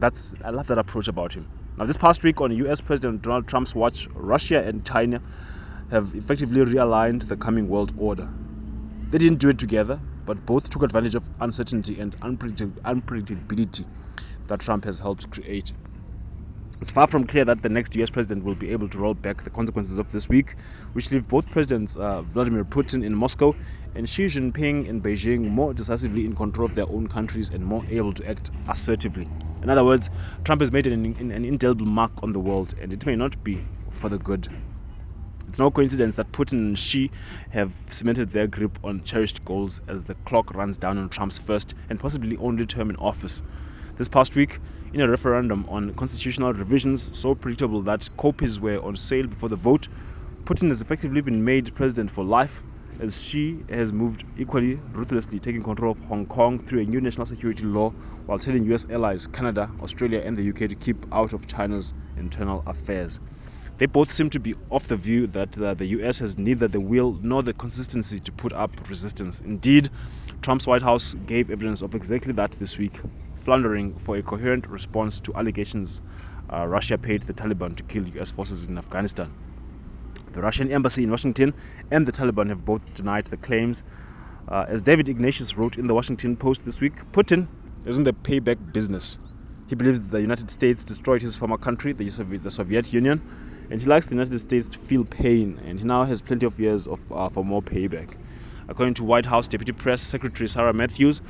[0.00, 1.46] That's I love that approach about him.
[1.76, 5.20] Now, this past week on US President Donald Trump's watch, Russia and China
[5.90, 8.28] have effectively realigned the coming world order.
[9.10, 13.86] They didn't do it together, but both took advantage of uncertainty and unpredictability
[14.46, 15.72] that Trump has helped create.
[16.80, 19.42] It's far from clear that the next US president will be able to roll back
[19.42, 20.54] the consequences of this week,
[20.92, 23.56] which leave both presidents, uh, Vladimir Putin in Moscow
[23.98, 27.84] and Xi Jinping in Beijing, more decisively in control of their own countries and more
[27.88, 29.26] able to act assertively.
[29.60, 30.08] In other words,
[30.44, 33.60] Trump has made an, an indelible mark on the world, and it may not be
[33.90, 34.46] for the good.
[35.48, 37.10] It's no coincidence that Putin and Xi
[37.50, 41.74] have cemented their grip on cherished goals as the clock runs down on Trump's first
[41.90, 43.42] and possibly only term in office.
[43.96, 44.60] This past week,
[44.92, 49.56] in a referendum on constitutional revisions so predictable that copies were on sale before the
[49.56, 49.88] vote,
[50.46, 52.62] Putin has effectively been made president for life
[52.98, 57.26] as she has moved equally ruthlessly, taking control of Hong Kong through a new national
[57.26, 57.90] security law
[58.26, 62.62] while telling US allies Canada, Australia, and the UK to keep out of China's internal
[62.66, 63.20] affairs.
[63.78, 66.80] They both seem to be of the view that uh, the US has neither the
[66.80, 69.40] will nor the consistency to put up resistance.
[69.40, 69.88] Indeed,
[70.42, 72.98] Trump's White House gave evidence of exactly that this week,
[73.36, 76.02] floundering for a coherent response to allegations
[76.52, 79.32] uh, Russia paid the Taliban to kill US forces in Afghanistan.
[80.32, 81.54] The Russian embassy in Washington
[81.90, 83.82] and the Taliban have both denied the claims.
[84.46, 87.48] Uh, as David Ignatius wrote in the Washington Post this week, Putin
[87.84, 89.18] is in the payback business.
[89.68, 93.22] He believes the United States destroyed his former country, the Soviet, the Soviet Union,
[93.70, 96.58] and he likes the United States to feel pain, and he now has plenty of
[96.58, 98.16] years of, uh, for more payback.
[98.68, 101.22] According to White House Deputy Press Secretary Sarah Matthews,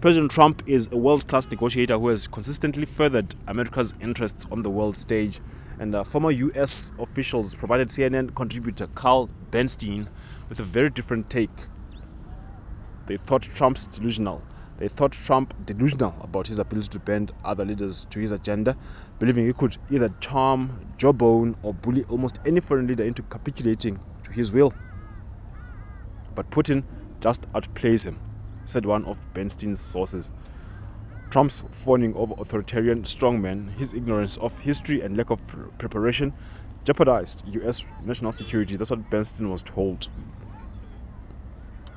[0.00, 4.70] President Trump is a world class negotiator who has consistently furthered America's interests on the
[4.70, 5.40] world stage.
[5.78, 10.08] And uh, former US officials provided CNN contributor Carl Bernstein
[10.48, 11.68] with a very different take.
[13.06, 14.44] They thought Trump's delusional
[14.78, 18.76] they thought Trump delusional about his ability to bend other leaders to his agenda,
[19.18, 24.32] believing he could either charm, jawbone, or bully almost any foreign leader into capitulating to
[24.32, 24.74] his will.
[26.34, 26.84] But Putin
[27.22, 28.20] just outplays him,
[28.66, 30.30] said one of Bernstein's sources.
[31.30, 35.40] Trump's fawning over authoritarian strongmen, his ignorance of history and lack of
[35.78, 36.32] preparation
[36.86, 38.76] jeopardized US national security.
[38.76, 40.08] That's what Bernstein was told.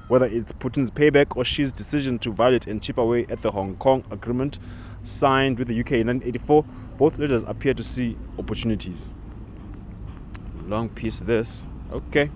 [0.07, 3.75] Whether it's Putin's payback or Xi's decision to violate and chip away at the Hong
[3.75, 4.57] Kong Agreement
[5.03, 6.65] signed with the UK in 1984,
[6.97, 9.13] both leaders appear to see opportunities.
[10.55, 11.67] Long piece this.
[11.91, 12.31] Okay.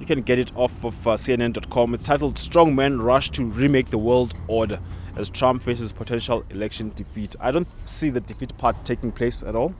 [0.00, 1.94] You can get it off of uh, CNN.com.
[1.94, 4.80] It's titled Strong Men Rush to Remake the World Order
[5.16, 7.36] as Trump faces potential election defeat.
[7.40, 9.72] I don't see the defeat part taking place at all.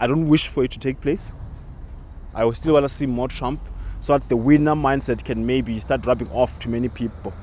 [0.00, 1.32] I don't wish for it to take place.
[2.34, 3.60] I would still want to see more Trump
[4.00, 7.34] so that the winner mindset can maybe start rubbing off to many people.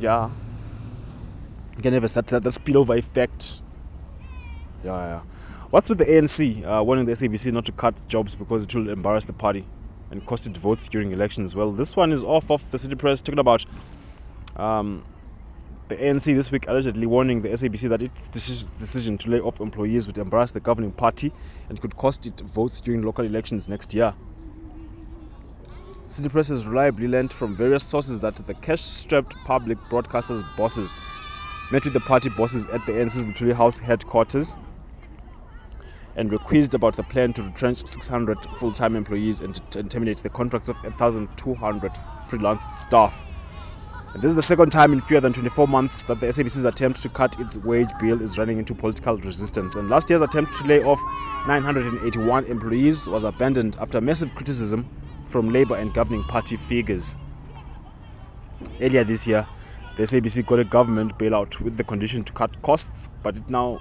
[0.00, 0.30] Yeah.
[1.76, 3.62] You can have a that, that spillover effect.
[4.84, 5.20] Yeah, yeah.
[5.70, 8.90] What's with the ANC uh, wanting the SABC not to cut jobs because it will
[8.90, 9.64] embarrass the party
[10.10, 11.54] and cost it votes during elections?
[11.54, 13.64] Well, this one is off of the City Press talking about
[14.56, 15.04] um,
[15.88, 20.06] the ANC this week allegedly warning the SABC that its decision to lay off employees
[20.06, 21.32] would embarrass the governing party
[21.68, 24.14] and could cost it votes during local elections next year.
[26.06, 30.96] City Press has reliably learned from various sources that the cash-strapped public broadcasters' bosses
[31.72, 34.56] met with the party bosses at the ANC's Victoria House headquarters
[36.16, 40.30] and were quizzed about the plan to retrench 600 full-time employees and, and terminate the
[40.30, 41.92] contracts of 1,200
[42.26, 43.24] freelance staff.
[44.12, 47.00] And this is the second time in fewer than 24 months that the SABC's attempt
[47.02, 49.76] to cut its wage bill is running into political resistance.
[49.76, 51.00] And last year's attempt to lay off
[51.46, 54.88] 981 employees was abandoned after massive criticism
[55.26, 57.14] from Labour and governing party figures.
[58.80, 59.46] Earlier this year,
[59.96, 63.78] the SABC got a government bailout with the condition to cut costs, but it now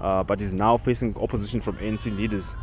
[0.00, 2.56] uh, but is now facing opposition from ANC leaders.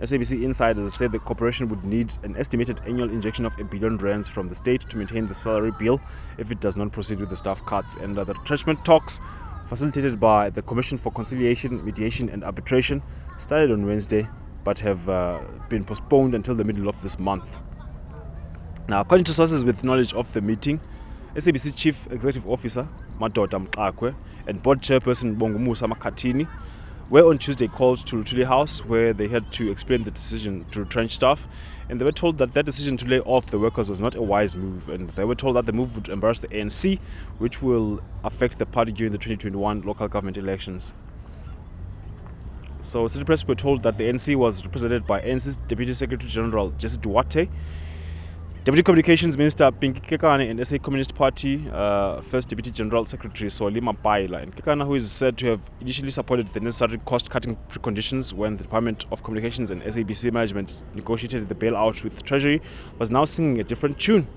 [0.00, 4.28] SABC insiders said the corporation would need an estimated annual injection of a billion rands
[4.28, 6.00] from the state to maintain the salary bill
[6.38, 7.96] if it does not proceed with the staff cuts.
[7.96, 9.20] And the retrenchment talks,
[9.62, 13.02] facilitated by the Commission for Conciliation, Mediation and Arbitration,
[13.36, 14.30] started on Wednesday
[14.64, 17.60] but have uh, been postponed until the middle of this month.
[18.88, 20.80] Now, according to sources with knowledge of the meeting,
[21.36, 22.88] SABC Chief Executive Officer
[23.20, 24.16] Madoda Mxakwe
[24.48, 26.48] and Board Chairperson Bongumusa Makhathini
[27.08, 30.80] were on Tuesday called to Luthuli House where they had to explain the decision to
[30.80, 31.46] retrench staff
[31.88, 34.22] and they were told that that decision to lay off the workers was not a
[34.22, 36.98] wise move and they were told that the move would embarrass the ANC
[37.38, 40.94] which will affect the party during the 2021 local government elections.
[42.80, 46.72] So City Press were told that the ANC was represented by ANC's Deputy Secretary General
[46.72, 47.50] Jessie Duarte
[48.62, 53.80] Deputy Communications Minister Pinky Kekana and SA Communist Party uh, First Deputy General Secretary Solly
[53.80, 54.42] Mapaila.
[54.42, 58.64] And Kekana, who is said to have initially supported the necessary cost-cutting preconditions when the
[58.64, 62.60] Department of Communications and SABC management negotiated the bailout with Treasury,
[62.98, 64.28] was now singing a different tune.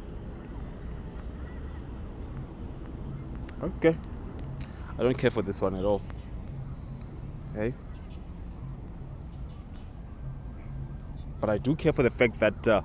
[3.61, 3.97] Okay.
[4.97, 6.01] I don't care for this one at all.
[7.53, 7.73] Hey.
[11.41, 12.81] But I do care for the fact that uh,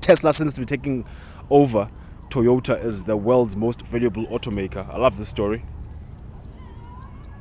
[0.00, 1.04] Tesla seems to be taking
[1.50, 1.88] over
[2.30, 4.88] Toyota as the world's most valuable automaker.
[4.88, 5.64] I love this story.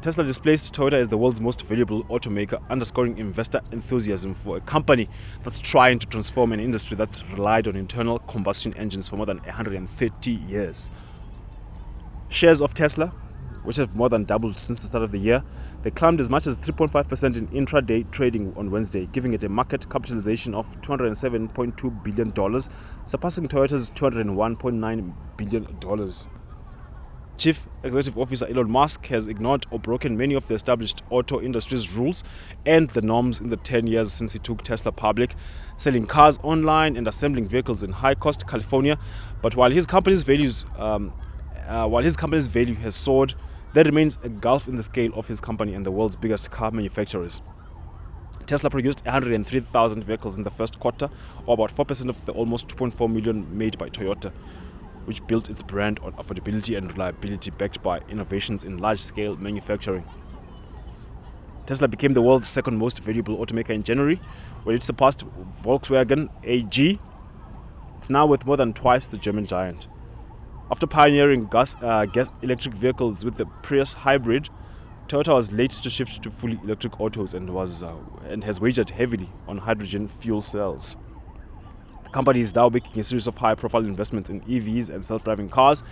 [0.02, 5.10] Tesla displaced Toyota as the world's most valuable automaker, underscoring investor enthusiasm for a company
[5.44, 9.40] that's trying to transform an industry that's relied on internal combustion engines for more than
[9.44, 10.92] 130 years.
[12.30, 13.14] Shares of Tesla
[13.66, 15.44] which have more than doubled since the start of the year.
[15.82, 19.90] They climbed as much as 3.5% in intraday trading on Wednesday, giving it a market
[19.90, 22.62] capitalization of $207.2 billion,
[23.04, 26.10] surpassing Toyota's $201.9 billion.
[27.38, 31.92] Chief Executive Officer Elon Musk has ignored or broken many of the established auto industry's
[31.98, 32.24] rules
[32.66, 35.36] and the norms in the 10 years since he took Tesla public,
[35.76, 38.98] selling cars online and assembling vehicles in high cost California.
[39.42, 41.12] But while his company's values um,
[41.68, 43.34] uh, while his company's value has soared,
[43.76, 46.72] there remains a gulf in the scale of his company and the world's biggest car
[46.72, 47.42] manufacturers.
[48.46, 51.10] Tesla produced 103,000 vehicles in the first quarter,
[51.46, 54.32] or about 4% of the almost 2.4 million made by Toyota,
[55.04, 60.06] which built its brand on affordability and reliability backed by innovations in large scale manufacturing.
[61.66, 64.22] Tesla became the world's second most valuable automaker in January
[64.64, 67.02] when it surpassed Volkswagen AG.
[67.98, 69.90] It's now worth more than twice the German giant.
[70.72, 74.50] After pioneering gas, uh, gas electric vehicles with the Prius hybrid,
[75.08, 78.90] Toyota was late to shift to fully electric autos and was uh, and has wagered
[78.90, 80.98] heavily on hydrogen fuel cells.
[82.04, 85.84] The company is now making a series of high-profile investments in EVs and self-driving cars,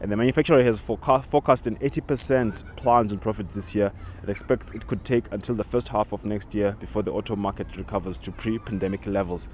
[0.00, 4.86] and the manufacturer has forecast an 80% plunge in profit this year and expects it
[4.86, 8.32] could take until the first half of next year before the auto market recovers to
[8.32, 9.50] pre-pandemic levels.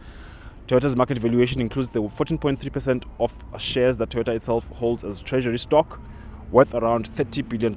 [0.69, 5.99] Toyota's market valuation includes the 14.3% of shares that Toyota itself holds as treasury stock,
[6.51, 7.75] worth around $30 billion,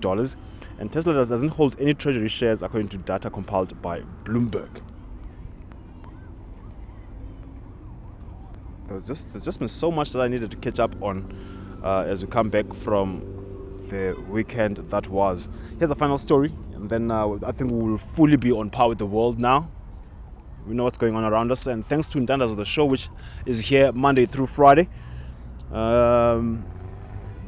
[0.77, 4.81] and Tesla doesn't hold any treasury shares according to data compiled by Bloomberg.
[8.89, 11.31] There's just, there's just been so much that I needed to catch up on
[11.81, 13.21] uh, as we come back from
[13.89, 15.47] the weekend that was.
[15.79, 18.89] Here's a final story, and then uh, I think we will fully be on par
[18.89, 19.69] with the world now
[20.66, 21.68] we know what's going on around us.
[21.68, 23.09] And thanks to Ntandas of the show, which
[23.45, 24.89] is here Monday through Friday.
[25.72, 26.68] Um,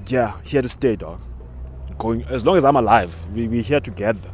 [0.07, 1.21] yeah, here to stay, dog.
[1.97, 4.31] Going as long as I'm alive, we we here together.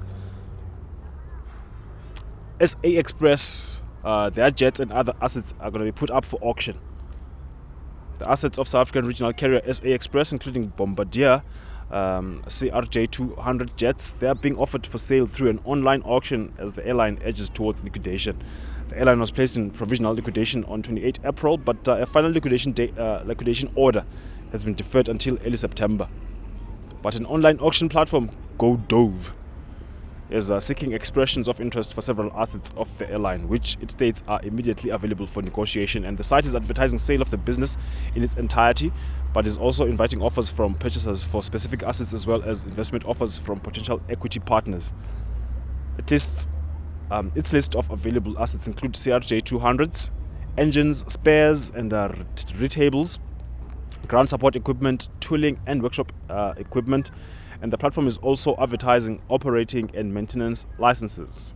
[2.64, 6.38] SA Express, uh, their jets and other assets are going to be put up for
[6.42, 6.80] auction.
[8.20, 11.44] The assets of South African regional carrier SA Express, including Bombardier,
[11.92, 16.74] um, CRJ 200 jets, they are being offered for sale through an online auction as
[16.74, 18.38] the airline edges towards liquidation.
[18.90, 22.74] The airline was placed in provisional liquidation on 28 April, but uh, a final liquidation,
[22.74, 24.06] day, uh, liquidation order
[24.52, 26.10] has been deferred until early September.
[27.02, 29.34] But an online auction platform, GoDove,
[30.30, 34.22] is uh, seeking expressions of interest for several assets of the airline, which it states
[34.28, 36.06] are immediately available for negotiation.
[36.06, 37.78] And the site is advertising sale of the business
[38.14, 38.92] in its entirety,
[39.34, 43.40] but is also inviting offers from purchasers for specific assets as well as investment offers
[43.40, 44.94] from potential equity partners.
[45.98, 46.48] It lists
[47.12, 50.12] um, its list of available assets include CRJ 200s,
[50.58, 53.18] engines, spares, and uh, rotables,
[54.08, 57.10] ground support equipment, tooling, and workshop uh, equipment
[57.62, 61.54] and the platform is also advertising operating and maintenance licenses.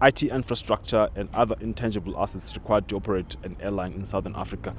[0.00, 4.74] IT infrastructure, and other intangible assets required to operate an airline in Southern Africa.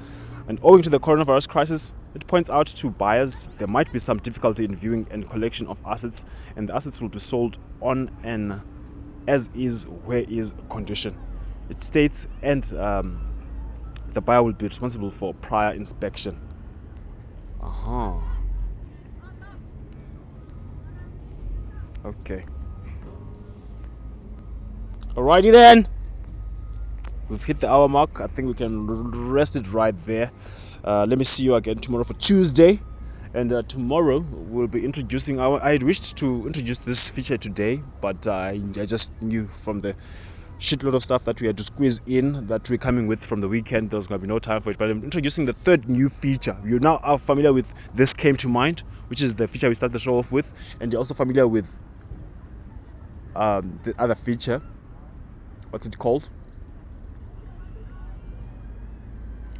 [0.48, 4.18] And owing to the coronavirus crisis, it points out to buyers there might be some
[4.18, 6.24] difficulty in viewing and collection of assets,
[6.56, 8.62] and the assets will be sold on an
[9.26, 11.16] as is, where is condition.
[11.68, 13.20] It states, and um,
[14.12, 16.40] the buyer will be responsible for prior inspection.
[17.60, 18.29] Uh-huh.
[22.04, 22.44] Okay.
[25.14, 25.86] Alrighty then.
[27.28, 28.20] We've hit the hour mark.
[28.20, 28.86] I think we can
[29.32, 30.32] rest it right there.
[30.82, 32.80] Uh, let me see you again tomorrow for Tuesday.
[33.34, 35.62] And uh, tomorrow we'll be introducing our.
[35.62, 39.94] I wished to introduce this feature today, but uh, I just knew from the
[40.58, 43.48] shitload of stuff that we had to squeeze in that we're coming with from the
[43.48, 43.90] weekend.
[43.90, 44.78] There's gonna be no time for it.
[44.78, 46.56] But I'm introducing the third new feature.
[46.64, 49.92] You now are familiar with this came to mind, which is the feature we start
[49.92, 51.80] the show off with, and you're also familiar with
[53.34, 54.62] um, the other feature.
[55.70, 56.28] What's it called?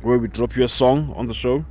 [0.03, 1.65] Where we drop you a song on the show.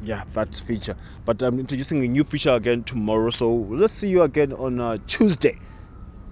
[0.00, 0.96] Yeah, that feature.
[1.24, 3.30] But I'm introducing a new feature again tomorrow.
[3.30, 5.58] So let's see you again on uh, Tuesday.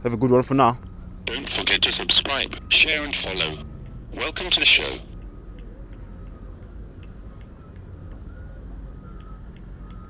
[0.02, 0.80] Have a good one for now.
[1.26, 3.54] Don't forget to subscribe, share, and follow.
[4.16, 5.09] Welcome to the show.